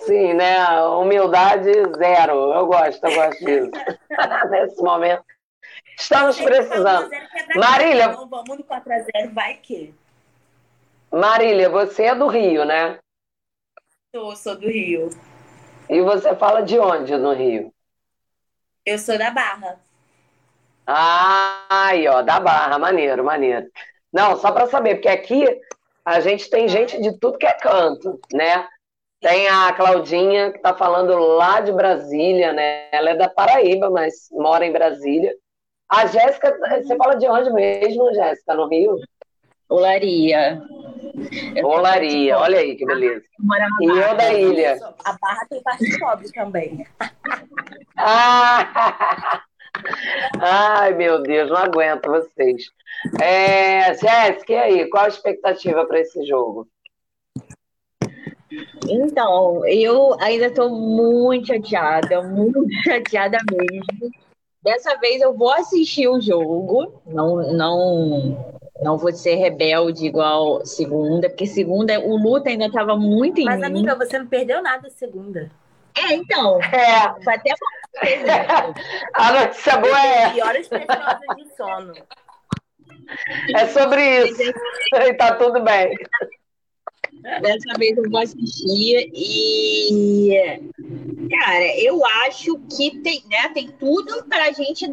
[0.00, 0.82] Sim, né?
[0.82, 2.52] Humildade zero.
[2.52, 3.70] Eu gosto, eu gosto disso.
[4.50, 5.24] Nesse momento.
[6.00, 7.10] Estamos precisando.
[7.56, 8.08] Marília.
[8.08, 9.94] Vamos no 4x0, vai que.
[11.12, 12.98] Marília, você é do Rio, né?
[14.14, 15.10] Sou, sou do Rio.
[15.88, 17.72] E você fala de onde no Rio?
[18.86, 19.78] Eu sou da Barra.
[20.86, 23.70] Ai, ó, da Barra, maneiro, maneiro.
[24.12, 25.44] Não, só para saber, porque aqui
[26.04, 28.66] a gente tem gente de tudo que é canto, né?
[29.20, 32.88] Tem a Claudinha, que está falando lá de Brasília, né?
[32.90, 35.32] Ela é da Paraíba, mas mora em Brasília.
[35.90, 38.54] A Jéssica, você fala de onde mesmo, Jéssica?
[38.54, 38.96] No Rio?
[39.68, 40.62] Olaria.
[41.64, 43.24] Olaria, olha aí que beleza.
[43.80, 44.78] E eu da ilha.
[45.04, 46.86] A Barra tem parte pobre também.
[47.96, 49.42] Ah!
[50.40, 52.64] Ai, meu Deus, não aguento vocês.
[53.20, 54.90] É, Jéssica, e aí?
[54.90, 56.68] Qual a expectativa para esse jogo?
[58.88, 64.10] Então, eu ainda estou muito chateada, muito chateada mesmo.
[64.62, 71.30] Dessa vez eu vou assistir o jogo, não, não, não vou ser rebelde igual segunda,
[71.30, 73.64] porque segunda o luta ainda estava muito em Mas, mim.
[73.64, 75.50] amiga, você não perdeu nada segunda.
[75.96, 77.52] É, então, É, foi até
[79.14, 81.92] a notícia boa é, E horas preciosas de sono.
[83.56, 84.42] é sobre isso.
[84.92, 85.94] E tá tudo bem.
[87.22, 90.60] Dessa vez eu vou assistir e,
[91.30, 94.90] cara, eu acho que tem, né, tem tudo para a gente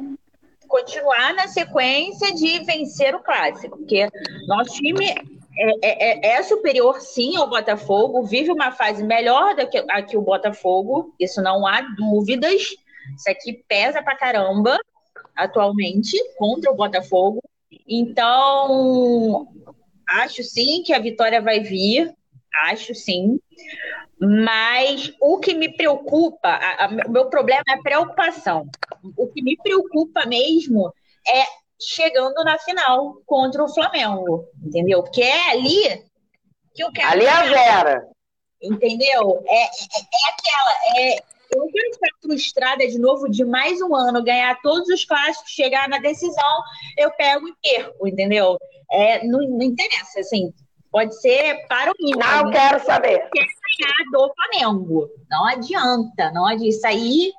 [0.67, 4.07] continuar na sequência de vencer o clássico, porque
[4.47, 9.67] nosso time é, é- é- é superior sim ao Botafogo, vive uma fase melhor do
[9.67, 12.75] que a que o Botafogo, isso não há dúvidas.
[13.15, 14.77] Isso aqui pesa pra caramba
[15.35, 17.41] atualmente contra o Botafogo.
[17.87, 19.47] Então,
[20.07, 22.13] acho sim que a vitória vai vir,
[22.63, 23.39] acho sim.
[24.19, 26.59] Mas o que me preocupa,
[27.07, 28.67] o meu problema é a preocupação.
[29.15, 30.91] O que me preocupa mesmo
[31.27, 31.43] é
[31.79, 35.03] chegando na final contra o Flamengo, entendeu?
[35.03, 36.03] Porque é ali
[36.73, 38.07] que eu quero Ali é a Vera.
[38.61, 39.43] entendeu?
[39.47, 41.23] É, é, é aquela, é,
[41.63, 45.87] eu quero ficar frustrada de novo de mais um ano, ganhar todos os clássicos, chegar
[45.89, 46.61] na decisão,
[46.97, 48.57] eu pego e perco, entendeu?
[48.91, 50.53] É, não, não interessa, assim,
[50.91, 52.19] pode ser para o mínimo.
[52.19, 53.29] Não quero saber.
[53.29, 55.09] ganhar do Flamengo.
[55.29, 56.67] Não adianta, não adianta.
[56.69, 57.31] Isso aí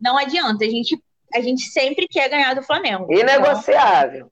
[0.00, 0.64] não adianta.
[0.64, 1.00] A gente,
[1.34, 3.12] a gente sempre quer ganhar do Flamengo.
[3.12, 4.30] Inegociável.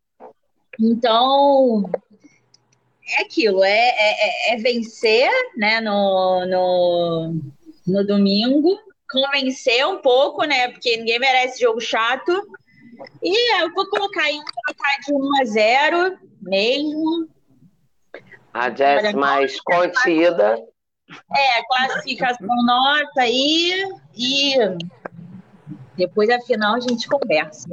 [0.79, 1.91] Então,
[3.19, 7.35] é aquilo, é, é, é- é vencer né, no, no,
[7.87, 8.79] no domingo,
[9.11, 10.69] convencer um pouco, né?
[10.69, 12.33] Porque ninguém merece jogo chato.
[13.23, 17.29] E eu vou colocar aí um placar de 1 a 0 mesmo.
[18.53, 20.59] A Jess mais contida.
[21.35, 23.85] É, classificação nossa aí
[24.17, 24.55] e
[25.97, 27.69] depois da final a gente conversa.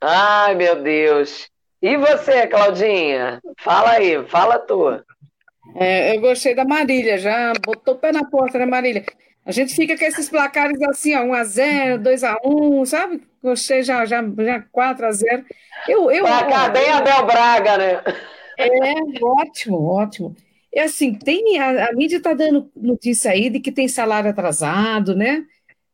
[0.00, 1.48] Ai, meu Deus.
[1.82, 3.40] E você, Claudinha?
[3.58, 4.88] Fala aí, fala tu.
[5.76, 9.04] É, eu gostei da Marília, já botou o pé na porta, né, Marília?
[9.44, 13.22] A gente fica com esses placares assim, ó, 1x0, 2x1, sabe?
[13.42, 15.44] Gostei já, já, já 4x0.
[15.86, 18.02] Eu, eu, Placar bem Abel Braga, né?
[18.58, 20.34] É, ótimo, ótimo.
[20.72, 25.14] E assim, tem a, a mídia está dando notícia aí de que tem salário atrasado,
[25.14, 25.44] né?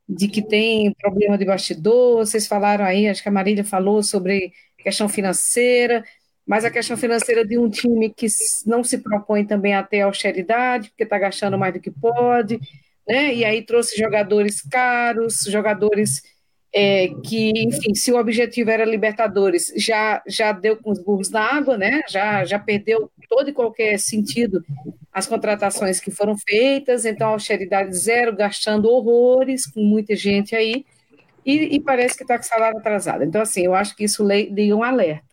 [0.09, 2.19] De que tem problema de bastidor.
[2.19, 6.05] Vocês falaram aí, acho que a Marília falou sobre questão financeira,
[6.47, 8.27] mas a questão financeira de um time que
[8.65, 12.61] não se propõe também a ter austeridade, porque está gastando mais do que pode,
[13.11, 13.35] né?
[13.35, 16.23] E aí trouxe jogadores caros, jogadores
[16.73, 21.43] é, que, enfim, se o objetivo era Libertadores, já, já deu com os burros na
[21.43, 22.03] água, né?
[22.09, 24.65] Já, já perdeu todo e qualquer sentido
[25.13, 30.87] as contratações que foram feitas, então austeridade zero, gastando horrores com muita gente aí,
[31.45, 33.25] e, e parece que está com salário atrasado.
[33.25, 35.25] Então, assim, eu acho que isso liga um alerta.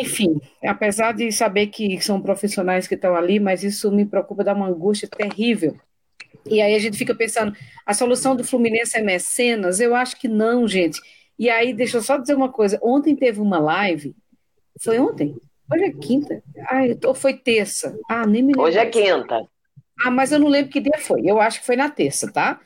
[0.00, 4.54] Enfim, apesar de saber que são profissionais que estão ali, mas isso me preocupa, dá
[4.54, 5.76] uma angústia terrível.
[6.46, 9.80] E aí a gente fica pensando, a solução do Fluminense é mecenas?
[9.80, 11.00] Eu acho que não, gente.
[11.38, 12.78] E aí, deixa eu só dizer uma coisa.
[12.82, 14.14] Ontem teve uma live.
[14.82, 15.36] Foi ontem?
[15.72, 16.42] Hoje é quinta?
[16.68, 17.96] Ah, tô- ou foi terça?
[18.08, 18.62] Ah, nem me lembro.
[18.62, 19.42] Hoje é quinta.
[20.02, 21.22] Ah, mas eu não lembro que dia foi.
[21.24, 22.60] Eu acho que foi na terça, tá?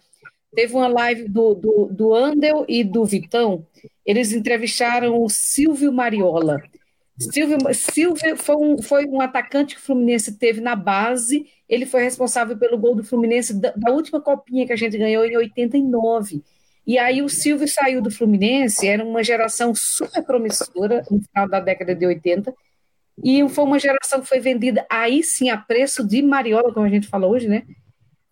[0.55, 3.67] Teve uma live do, do, do Andel e do Vitão.
[4.07, 6.63] Eles entrevistaram o Silvio Mariola.
[7.19, 11.47] Silvio, Silvio foi, um, foi um atacante que o Fluminense teve na base.
[11.69, 15.25] Ele foi responsável pelo gol do Fluminense da, da última copinha que a gente ganhou
[15.25, 16.43] em 89.
[16.87, 21.61] E aí o Silvio saiu do Fluminense, era uma geração super promissora no final da
[21.61, 22.53] década de 80.
[23.23, 26.91] E foi uma geração que foi vendida aí sim a preço de Mariola, como a
[26.91, 27.63] gente falou hoje, né?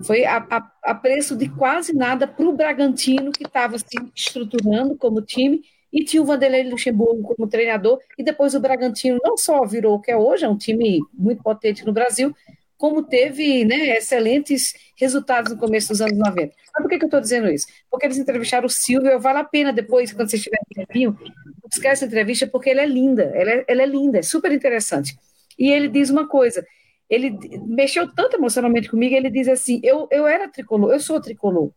[0.04, 4.96] Foi a, a, a preço de quase nada para o Bragantino, que estava se estruturando
[4.96, 5.62] como time,
[5.92, 10.00] e tinha o Vanderlei Luxemburgo como treinador, e depois o Bragantino não só virou o
[10.00, 12.34] que é hoje, é um time muito potente no Brasil,
[12.78, 16.52] como teve né, excelentes resultados no começo dos anos 90.
[16.74, 17.66] Mas por que, eu estou dizendo isso?
[17.88, 21.18] Porque eles entrevistaram o Silvio, vale a pena depois, quando vocês tiverem um tempinho,
[21.62, 25.16] buscar essa entrevista, porque ela é linda, ela é, ela é linda, é super interessante.
[25.56, 26.66] E ele diz uma coisa,
[27.08, 31.70] ele mexeu tanto emocionalmente comigo, ele diz assim, eu, eu era tricolor, eu sou tricolor,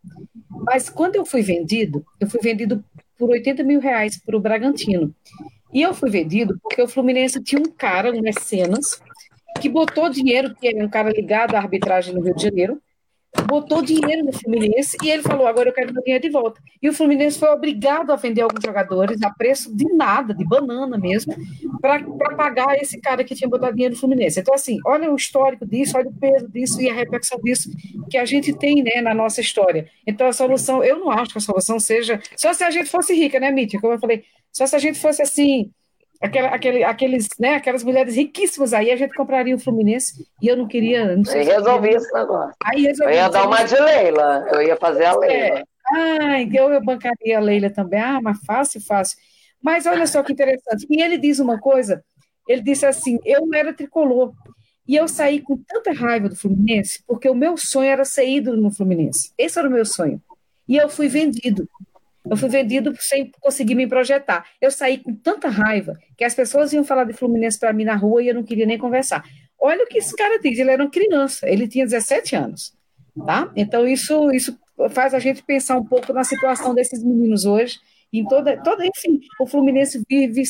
[0.49, 2.84] mas quando eu fui vendido, eu fui vendido
[3.18, 5.13] por 80 mil reais para o Bragantino.
[5.74, 9.01] E eu fui vendido porque o Fluminense tinha um cara, um mecenas,
[9.61, 12.82] que botou dinheiro, que era um cara ligado à arbitragem no Rio de Janeiro,
[13.48, 16.62] botou dinheiro no Fluminense e ele falou: agora eu quero meu dinheiro de volta.
[16.82, 20.98] E o Fluminense foi obrigado a vender alguns jogadores a preço de nada, de banana
[20.98, 21.36] mesmo,
[21.82, 22.04] para
[22.36, 24.40] pagar esse cara que tinha botado dinheiro no Fluminense.
[24.40, 27.70] Então, assim, olha o histórico disso, olha o peso disso e a repercussão disso
[28.10, 29.90] que a gente tem né, na nossa história.
[30.06, 32.22] Então, a solução, eu não acho que a solução seja.
[32.36, 33.80] Só se a gente fosse rica, né, Mítia?
[33.80, 35.72] Como eu falei, só se a gente fosse assim
[36.22, 40.55] Aquela, aquele, aqueles, né, aquelas mulheres riquíssimas aí, a gente compraria o Fluminense e eu
[40.55, 41.16] não queria.
[41.16, 42.55] Não sei eu resolvi esse negócio.
[42.63, 45.18] Aí resolvi, eu ia dar uma de Leila, eu ia fazer a é.
[45.18, 45.59] Leila.
[45.59, 45.63] É.
[45.88, 47.99] Ah, então eu bancaria a Leila também.
[47.99, 49.18] Ah, mas fácil, fácil.
[49.61, 50.86] Mas olha só que interessante.
[50.89, 52.03] E ele diz uma coisa:
[52.47, 54.34] ele disse assim, eu era tricolor.
[54.88, 58.61] E eu saí com tanta raiva do Fluminense, porque o meu sonho era ser ídolo
[58.61, 59.32] no Fluminense.
[59.36, 60.22] Esse era o meu sonho.
[60.68, 61.68] E eu fui vendido.
[62.30, 64.45] Eu fui vendido sem conseguir me projetar.
[64.59, 67.95] Eu saí com tanta raiva que as pessoas iam falar de Fluminense para mim na
[67.95, 69.23] rua e eu não queria nem conversar.
[69.59, 72.73] Olha o que esse cara diz, ele era uma criança, ele tinha 17 anos,
[73.26, 73.51] tá?
[73.55, 74.57] Então isso isso
[74.91, 77.80] faz a gente pensar um pouco na situação desses meninos hoje,
[78.11, 80.43] em toda, toda enfim, o Fluminense vive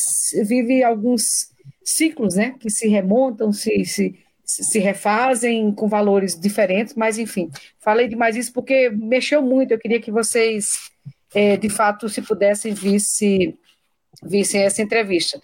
[0.44, 1.54] vive alguns
[1.84, 4.16] ciclos, né, que se remontam, se, se
[4.46, 7.50] se refazem com valores diferentes, mas enfim,
[7.80, 9.72] falei demais isso porque mexeu muito.
[9.72, 10.92] Eu queria que vocês
[11.36, 13.60] é, de fato, se pudessem visse,
[14.24, 15.40] vissem essa entrevista,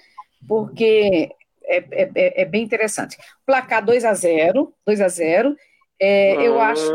[0.47, 1.29] porque
[1.65, 3.17] é, é, é, é bem interessante.
[3.45, 5.53] Placar 2 a 0 2 a 0
[5.99, 6.69] é, eu ah.
[6.69, 6.91] acho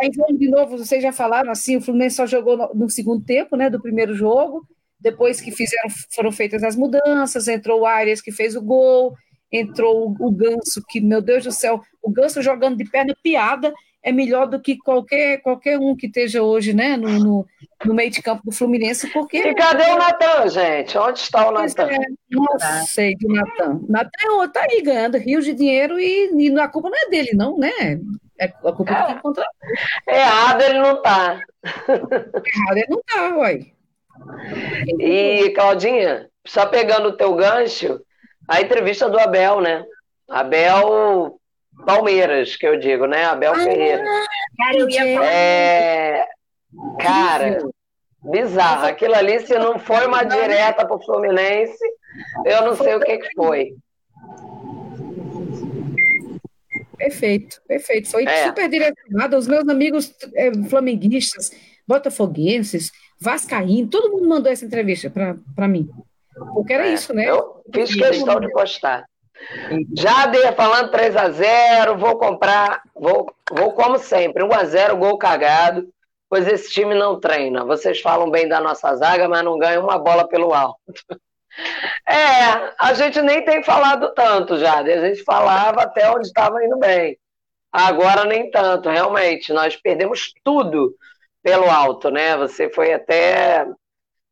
[0.00, 3.54] aí, de novo, vocês já falaram assim, o Fluminense só jogou no, no, segundo tempo,
[3.54, 4.66] né, do primeiro jogo,
[4.98, 9.14] depois que fizeram, foram feitas as mudanças, entrou o Arias que fez o gol,
[9.52, 13.72] entrou o, o Ganso, que, meu Deus do céu, o Ganso jogando de perna piada,
[14.08, 17.46] é melhor do que qualquer, qualquer um que esteja hoje né, no, no,
[17.84, 19.36] no meio de campo do Fluminense, porque...
[19.36, 20.96] E cadê o Natan, gente?
[20.96, 21.90] Onde está o Natan?
[21.90, 21.98] É,
[22.30, 23.80] não sei do Natan.
[23.86, 27.32] Natan está é aí ganhando rios de dinheiro e, e a culpa não é dele,
[27.34, 28.00] não, né?
[28.40, 29.14] É a culpa é.
[29.14, 29.50] do contrato.
[30.08, 31.40] Errado ele não está.
[31.64, 33.72] Errado ele não está, uai.
[35.00, 38.00] E, Claudinha, só pegando o teu gancho,
[38.48, 39.84] a entrevista do Abel, né?
[40.28, 41.37] Abel
[41.84, 43.24] Palmeiras, que eu digo, né?
[43.24, 44.04] Abel ah, Ferreira.
[44.56, 45.32] Cara, eu ia falar.
[45.32, 46.26] É...
[47.00, 47.58] Cara,
[48.22, 48.86] bizarro.
[48.86, 51.84] Aquilo ali, se não foi uma direta pro Fluminense,
[52.44, 53.74] eu não sei o que, que foi.
[56.96, 58.10] Perfeito, perfeito.
[58.10, 58.46] Foi é.
[58.46, 59.36] super direcionado.
[59.36, 61.52] Os meus amigos é, flamenguistas,
[61.86, 65.88] botafoguenses, vascaínos, todo mundo mandou essa entrevista para mim.
[66.52, 66.92] Porque era é.
[66.92, 67.30] isso, né?
[67.30, 69.04] Eu fiz questão de postar.
[69.96, 75.16] Jader falando 3 a 0 vou comprar, vou, vou como sempre, 1 a 0 gol
[75.16, 75.88] cagado,
[76.28, 77.64] pois esse time não treina.
[77.64, 80.78] Vocês falam bem da nossa zaga, mas não ganham uma bola pelo alto.
[82.08, 85.02] É, a gente nem tem falado tanto, Jader.
[85.02, 87.18] A gente falava até onde estava indo bem.
[87.72, 89.52] Agora nem tanto, realmente.
[89.52, 90.94] Nós perdemos tudo
[91.42, 92.36] pelo alto, né?
[92.36, 93.66] Você foi até.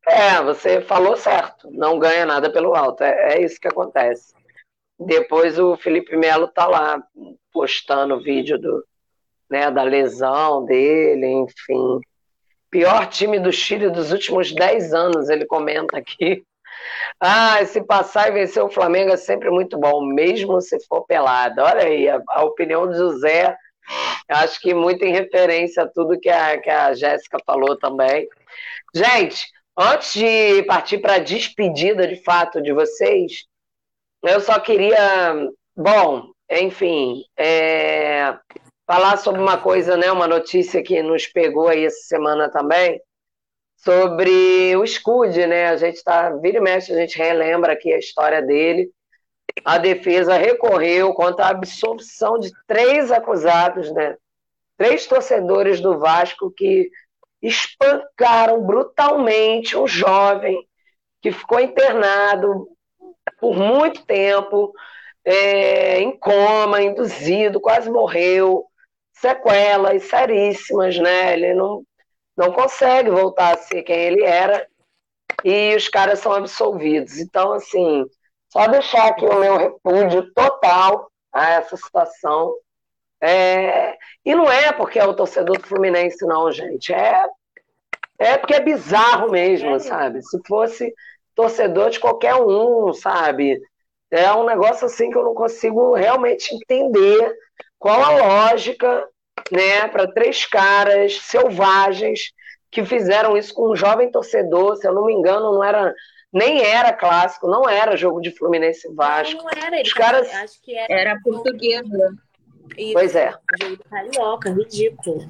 [0.07, 1.69] É, você falou certo.
[1.73, 3.03] Não ganha nada pelo alto.
[3.03, 4.36] É, é isso que acontece.
[4.99, 7.03] Depois o Felipe Melo tá lá
[7.53, 8.85] postando vídeo do,
[9.51, 12.01] né, da lesão dele, enfim.
[12.71, 16.45] Pior time do Chile dos últimos 10 anos, ele comenta aqui.
[17.19, 21.63] Ah, se passar e vencer o Flamengo é sempre muito bom, mesmo se for pelado.
[21.63, 23.57] Olha aí, a, a opinião de José,
[24.29, 28.29] acho que muito em referência a tudo que a, que a Jéssica falou também.
[28.95, 33.47] Gente, antes de partir para a despedida de fato de vocês,
[34.27, 38.37] eu só queria, bom, enfim, é,
[38.87, 43.01] falar sobre uma coisa, né, uma notícia que nos pegou aí essa semana também,
[43.77, 45.69] sobre o Scud, né?
[45.69, 48.91] A gente está, vira e mexe, a gente relembra aqui a história dele.
[49.65, 54.17] A defesa recorreu contra a absolvição de três acusados, né?
[54.77, 56.91] Três torcedores do Vasco que
[57.41, 60.67] espancaram brutalmente um jovem
[61.23, 62.69] que ficou internado
[63.39, 64.73] por muito tempo,
[65.25, 68.67] é, em coma, induzido, quase morreu,
[69.13, 71.33] sequelas seríssimas, né?
[71.33, 71.83] Ele não,
[72.37, 74.67] não consegue voltar a ser quem ele era
[75.45, 77.19] e os caras são absolvidos.
[77.19, 78.05] Então, assim,
[78.53, 82.55] só deixar aqui o meu repúdio total a essa situação.
[83.21, 83.97] É...
[84.25, 86.93] E não é porque é o torcedor do Fluminense, não, gente.
[86.93, 87.27] É,
[88.19, 89.79] é porque é bizarro mesmo, é.
[89.79, 90.23] sabe?
[90.23, 90.95] Se fosse
[91.37, 93.61] torcedor de qualquer um, sabe?
[94.11, 97.33] É um negócio assim que eu não consigo realmente entender
[97.79, 99.07] qual a lógica,
[99.53, 102.33] né, para três caras selvagens
[102.71, 105.95] que fizeram isso com um jovem torcedor, se eu não me engano, não era
[106.33, 109.37] nem era clássico, não era jogo de Fluminense Vasco.
[109.37, 112.15] Não, não era, Os caras acho que era, era portuguesa.
[112.77, 113.33] E pois é.
[113.63, 115.29] Jogo Carioca, ridículo.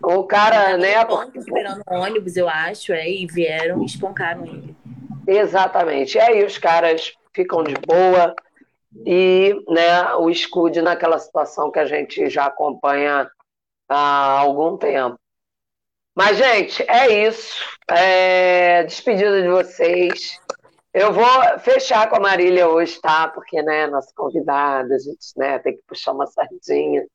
[0.00, 1.04] O cara, né?
[1.04, 1.38] Porque...
[1.38, 4.77] Esperando o ônibus, eu acho, é, e vieram e espancaram ele.
[5.28, 6.16] Exatamente.
[6.16, 8.34] E aí os caras ficam de boa
[9.04, 13.30] e né, o escude naquela situação que a gente já acompanha
[13.86, 15.20] há algum tempo.
[16.16, 17.62] Mas, gente, é isso.
[17.90, 18.82] É...
[18.84, 20.40] Despedida de vocês.
[20.94, 21.26] Eu vou
[21.58, 23.28] fechar com a Marília hoje, tá?
[23.28, 27.06] Porque, né, nossa convidada, a gente né, tem que puxar uma sardinha.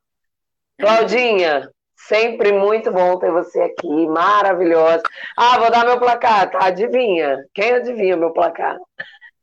[0.80, 1.68] Claudinha,
[2.07, 5.03] sempre muito bom ter você aqui, maravilhosa.
[5.38, 6.65] Ah, vou dar meu placar, tá?
[6.65, 7.45] Adivinha?
[7.53, 8.77] Quem adivinha meu placar?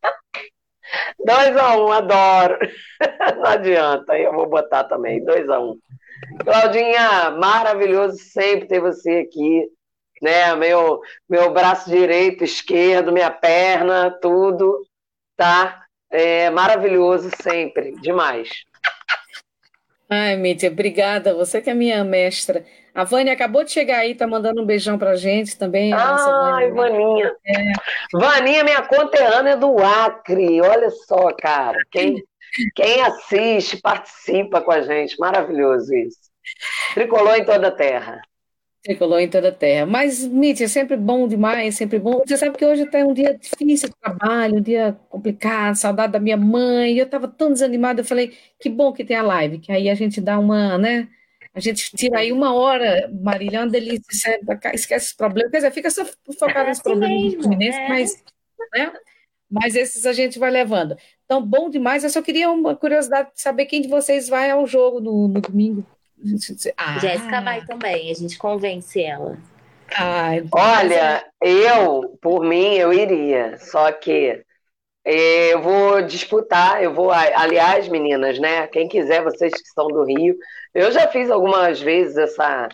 [1.25, 2.59] 2 a 1 um, adoro.
[3.37, 5.79] Não adianta, eu vou botar também, 2 a 1 um.
[6.45, 9.67] Claudinha, maravilhoso sempre ter você aqui,
[10.23, 10.55] né?
[10.55, 14.83] Meu, meu braço direito, esquerdo, minha perna, tudo,
[15.37, 15.83] tá?
[16.11, 18.49] É maravilhoso sempre, demais.
[20.11, 21.33] Ai, Mítia, obrigada.
[21.35, 22.65] Você que é minha mestra.
[22.93, 25.93] A Vânia acabou de chegar aí, tá mandando um beijão pra gente também.
[25.93, 27.33] Ai, Vaninha.
[27.47, 27.73] É.
[28.13, 30.61] Vaninha, minha conterrânea do Acre.
[30.61, 31.79] Olha só, cara.
[31.93, 32.21] Quem,
[32.75, 35.17] quem assiste, participa com a gente.
[35.21, 36.19] Maravilhoso isso.
[36.95, 38.21] Tricolor em toda a terra.
[38.83, 39.85] Tricolor em toda a terra.
[39.85, 42.23] Mas, Mitch, é sempre bom demais, sempre bom.
[42.27, 46.13] Você sabe que hoje até é um dia difícil de trabalho, um dia complicado, saudade
[46.13, 46.97] da minha mãe.
[46.97, 49.95] Eu estava tão desanimada, eu falei, que bom que tem a live, que aí a
[49.95, 51.09] gente dá uma, né?
[51.53, 54.41] A gente tira aí uma hora, Marília, é uma delícia,
[54.73, 55.51] esquece os problemas.
[55.51, 56.05] Quer dizer, fica só
[56.39, 57.89] focado é assim problemas do Fluminense, é.
[57.89, 58.25] mas,
[58.73, 58.93] né?
[59.51, 60.97] mas esses a gente vai levando.
[61.25, 62.05] Então, bom demais.
[62.05, 65.41] Eu só queria uma curiosidade de saber quem de vocês vai ao jogo no, no
[65.41, 65.85] domingo.
[66.77, 66.99] Ah.
[66.99, 69.39] Jéssica vai também, a gente convence ela.
[69.97, 73.59] Ai, Olha, eu, por mim, eu iria.
[73.59, 74.45] Só que
[75.05, 78.67] eh, eu vou disputar, eu vou, aliás, meninas, né?
[78.69, 80.37] Quem quiser, vocês que são do Rio,
[80.75, 82.69] eu já fiz algumas vezes essa,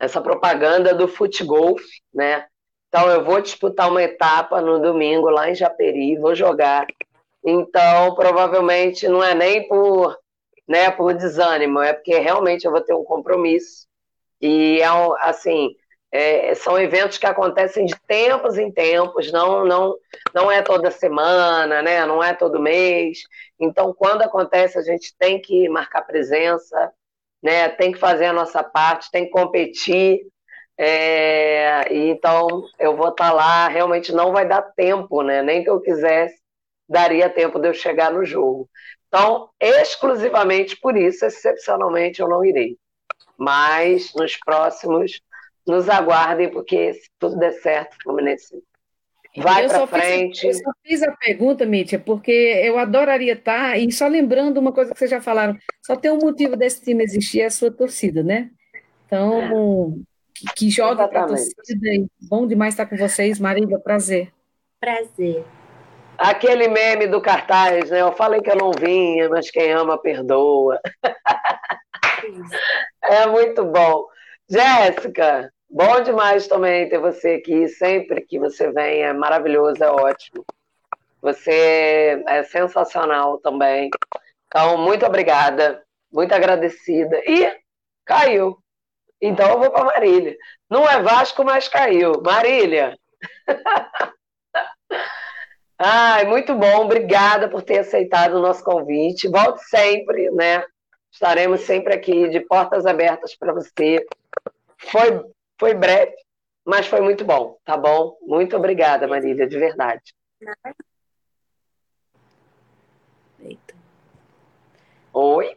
[0.00, 1.76] essa propaganda do futebol,
[2.14, 2.46] né?
[2.88, 6.86] Então eu vou disputar uma etapa no domingo lá em Japeri, vou jogar.
[7.44, 10.16] Então, provavelmente não é nem por
[10.68, 13.86] né, por desânimo, é porque realmente eu vou ter um compromisso.
[14.40, 14.86] E é
[15.20, 15.74] assim,
[16.12, 19.94] é, são eventos que acontecem de tempos em tempos, não, não,
[20.34, 23.20] não é toda semana, né, não é todo mês.
[23.58, 26.92] Então, quando acontece, a gente tem que marcar presença,
[27.42, 30.26] né, tem que fazer a nossa parte, tem que competir.
[30.78, 32.46] É, então,
[32.78, 36.36] eu vou estar lá, realmente não vai dar tempo, né, nem que eu quisesse,
[36.88, 38.68] daria tempo de eu chegar no jogo.
[39.08, 42.76] Então, exclusivamente por isso, excepcionalmente, eu não irei.
[43.38, 45.20] Mas nos próximos,
[45.66, 48.62] nos aguardem, porque se tudo der certo, o Fluminense
[49.36, 50.40] vai para frente.
[50.40, 54.72] Fiz, eu só fiz a pergunta, Mítia, porque eu adoraria estar, e só lembrando uma
[54.72, 57.70] coisa que vocês já falaram, só tem um motivo desse time existir, é a sua
[57.70, 58.50] torcida, né?
[59.06, 59.50] Então, é.
[60.34, 64.32] que, que joga para a torcida, bom demais estar com vocês, Marília, prazer.
[64.80, 65.44] Prazer.
[66.18, 68.00] Aquele meme do cartaz, né?
[68.00, 70.80] Eu falei que eu não vinha, mas quem ama perdoa.
[73.02, 74.06] é muito bom.
[74.48, 77.68] Jéssica, bom demais também ter você aqui.
[77.68, 80.44] Sempre que você vem é maravilhoso, é ótimo.
[81.20, 83.90] Você é sensacional também.
[84.46, 85.82] Então, muito obrigada,
[86.12, 87.20] muito agradecida.
[87.26, 87.52] E
[88.04, 88.58] caiu.
[89.20, 90.36] Então eu vou para Marília.
[90.70, 92.22] Não é Vasco, mas caiu.
[92.22, 92.96] Marília.
[95.78, 96.84] Ai, muito bom.
[96.84, 99.28] Obrigada por ter aceitado o nosso convite.
[99.28, 100.64] Volte sempre, né?
[101.12, 104.06] Estaremos sempre aqui de portas abertas para você.
[104.78, 105.24] Foi,
[105.58, 106.14] foi breve,
[106.64, 108.16] mas foi muito bom, tá bom?
[108.22, 110.14] Muito obrigada, Marília, de verdade.
[113.40, 113.74] Eita.
[115.12, 115.56] Oi?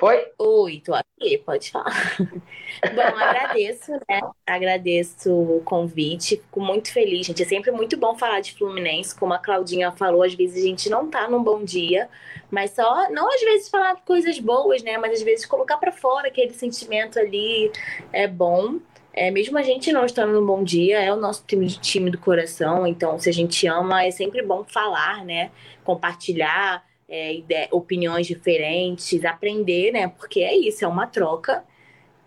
[0.00, 0.32] Foi?
[0.38, 2.16] Oi, tô aqui, pode falar.
[2.16, 4.22] Bom, agradeço, né?
[4.46, 7.42] Agradeço o convite, fico muito feliz, gente.
[7.42, 10.88] É sempre muito bom falar de Fluminense, como a Claudinha falou, às vezes a gente
[10.88, 12.08] não tá num bom dia,
[12.50, 14.96] mas só, não às vezes falar coisas boas, né?
[14.96, 17.70] Mas às vezes colocar para fora aquele sentimento ali
[18.10, 18.78] é bom.
[19.12, 22.16] É, mesmo a gente não estando num bom dia, é o nosso time, time do
[22.16, 25.50] coração, então se a gente ama, é sempre bom falar, né?
[25.84, 30.08] Compartilhar é, opiniões diferentes, aprender, né?
[30.08, 31.64] Porque é isso, é uma troca.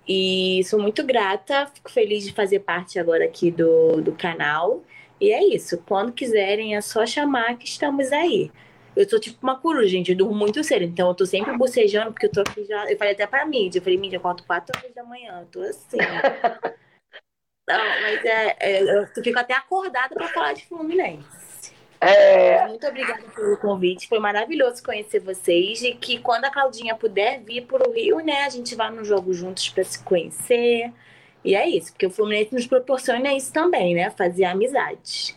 [0.07, 4.83] E sou muito grata, fico feliz de fazer parte agora aqui do, do canal.
[5.21, 8.51] E é isso, quando quiserem é só chamar que estamos aí.
[8.95, 12.11] Eu sou tipo uma coruja, gente, eu durmo muito cedo, então eu tô sempre bocejando,
[12.11, 12.91] porque eu tô aqui já.
[12.91, 15.47] Eu falei até pra mídia, eu falei, mídia, eu acordo 4 horas da manhã, eu
[15.47, 15.97] tô assim.
[17.67, 21.42] Não, mas é, é, eu fico até acordada pra falar de Fluminense.
[22.09, 22.67] É...
[22.67, 27.65] Muito obrigada pelo convite, foi maravilhoso conhecer vocês e que quando a Claudinha puder vir
[27.65, 30.91] para o Rio, né, a gente vá no jogo juntos para se conhecer.
[31.43, 35.35] E é isso, porque o Fluminense nos proporciona isso também, né, fazer amizade.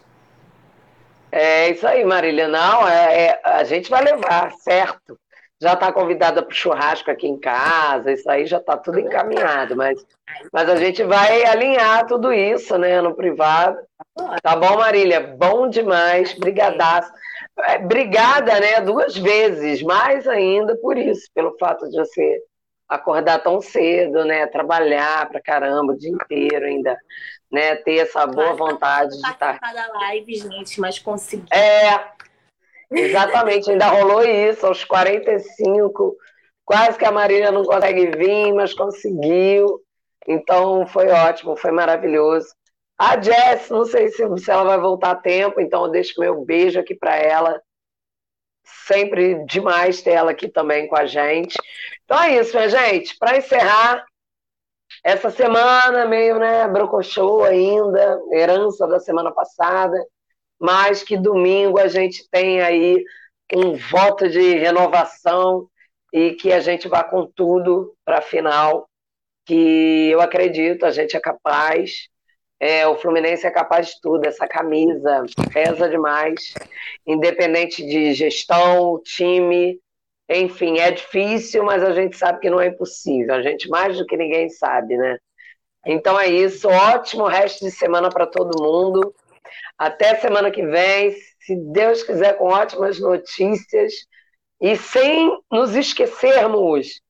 [1.30, 2.48] É isso aí, Marília.
[2.48, 5.18] Não, é, é a gente vai levar, certo?
[5.60, 9.74] Já está convidada para o churrasco aqui em casa, isso aí já está tudo encaminhado,
[9.74, 10.04] mas,
[10.52, 13.78] mas a gente vai alinhar tudo isso, né, no privado.
[14.42, 15.20] Tá bom, Marília?
[15.20, 17.10] Bom demais, brigadaço.
[17.60, 22.42] É, brigada, né, duas vezes, mais ainda por isso, pelo fato de você
[22.86, 26.96] acordar tão cedo, né, trabalhar pra caramba o dia inteiro ainda,
[27.50, 29.58] né, ter essa boa vontade de estar.
[29.58, 31.46] Cada live, gente, mas consegui.
[31.50, 32.15] É,
[32.90, 36.16] exatamente, ainda rolou isso aos 45,
[36.64, 39.80] quase que a Marília não consegue vir, mas conseguiu.
[40.28, 42.48] Então foi ótimo, foi maravilhoso.
[42.98, 46.44] A Jess, não sei se, se ela vai voltar a tempo, então eu deixo meu
[46.44, 47.60] beijo aqui para ela.
[48.64, 51.56] Sempre demais ter ela aqui também com a gente.
[52.04, 53.16] Então é isso, minha gente.
[53.18, 54.04] Para encerrar,
[55.04, 59.96] essa semana meio, né, brocochô ainda, herança da semana passada,
[60.60, 63.02] mas que domingo a gente tem aí
[63.54, 65.68] um voto de renovação
[66.12, 68.88] e que a gente vá com tudo para a final,
[69.44, 72.08] que eu acredito, a gente é capaz.
[72.58, 76.54] É, o Fluminense é capaz de tudo, essa camisa pesa demais,
[77.06, 79.78] independente de gestão, time,
[80.28, 83.34] enfim, é difícil, mas a gente sabe que não é impossível.
[83.34, 85.18] A gente mais do que ninguém sabe, né?
[85.86, 86.68] Então é isso.
[86.68, 89.14] Ótimo resto de semana para todo mundo.
[89.78, 93.93] Até semana que vem, se Deus quiser, com ótimas notícias.
[94.60, 97.01] E sem nos esquecermos,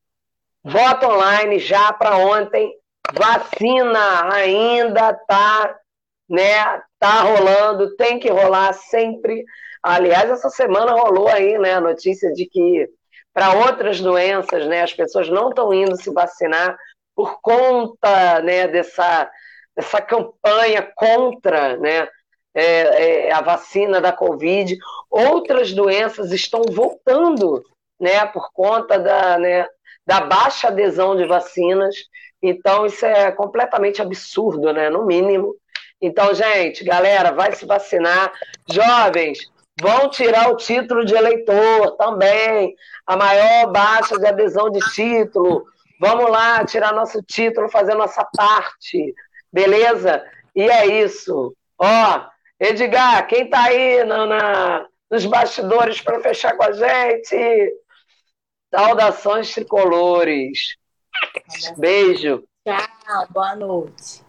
[0.64, 2.72] voto online já para ontem.
[3.12, 5.76] Vacina ainda tá,
[6.28, 6.82] né?
[6.98, 9.44] Tá rolando, tem que rolar sempre.
[9.82, 12.88] Aliás, essa semana rolou aí, né, a notícia de que
[13.32, 14.82] para outras doenças, né?
[14.82, 16.76] As pessoas não estão indo se vacinar
[17.14, 19.30] por conta né, dessa,
[19.76, 22.08] dessa campanha contra né,
[22.56, 24.78] é, é, a vacina da Covid.
[25.10, 27.62] Outras doenças estão voltando
[28.00, 29.66] né, por conta da, né,
[30.06, 31.94] da baixa adesão de vacinas.
[32.42, 34.88] Então, isso é completamente absurdo, né?
[34.88, 35.54] No mínimo.
[36.00, 38.32] Então, gente, galera, vai se vacinar.
[38.70, 39.38] Jovens,
[39.80, 42.74] vão tirar o título de eleitor também
[43.06, 45.64] a maior baixa de adesão de título.
[46.00, 49.14] Vamos lá tirar nosso título, fazer nossa parte,
[49.52, 50.24] beleza?
[50.54, 51.54] E é isso.
[51.78, 57.74] Ó, Edgar, quem tá aí no, na, nos bastidores para fechar com a gente?
[58.74, 60.76] Saudações tricolores.
[61.76, 62.44] Beijo.
[62.66, 64.25] Tchau, boa noite.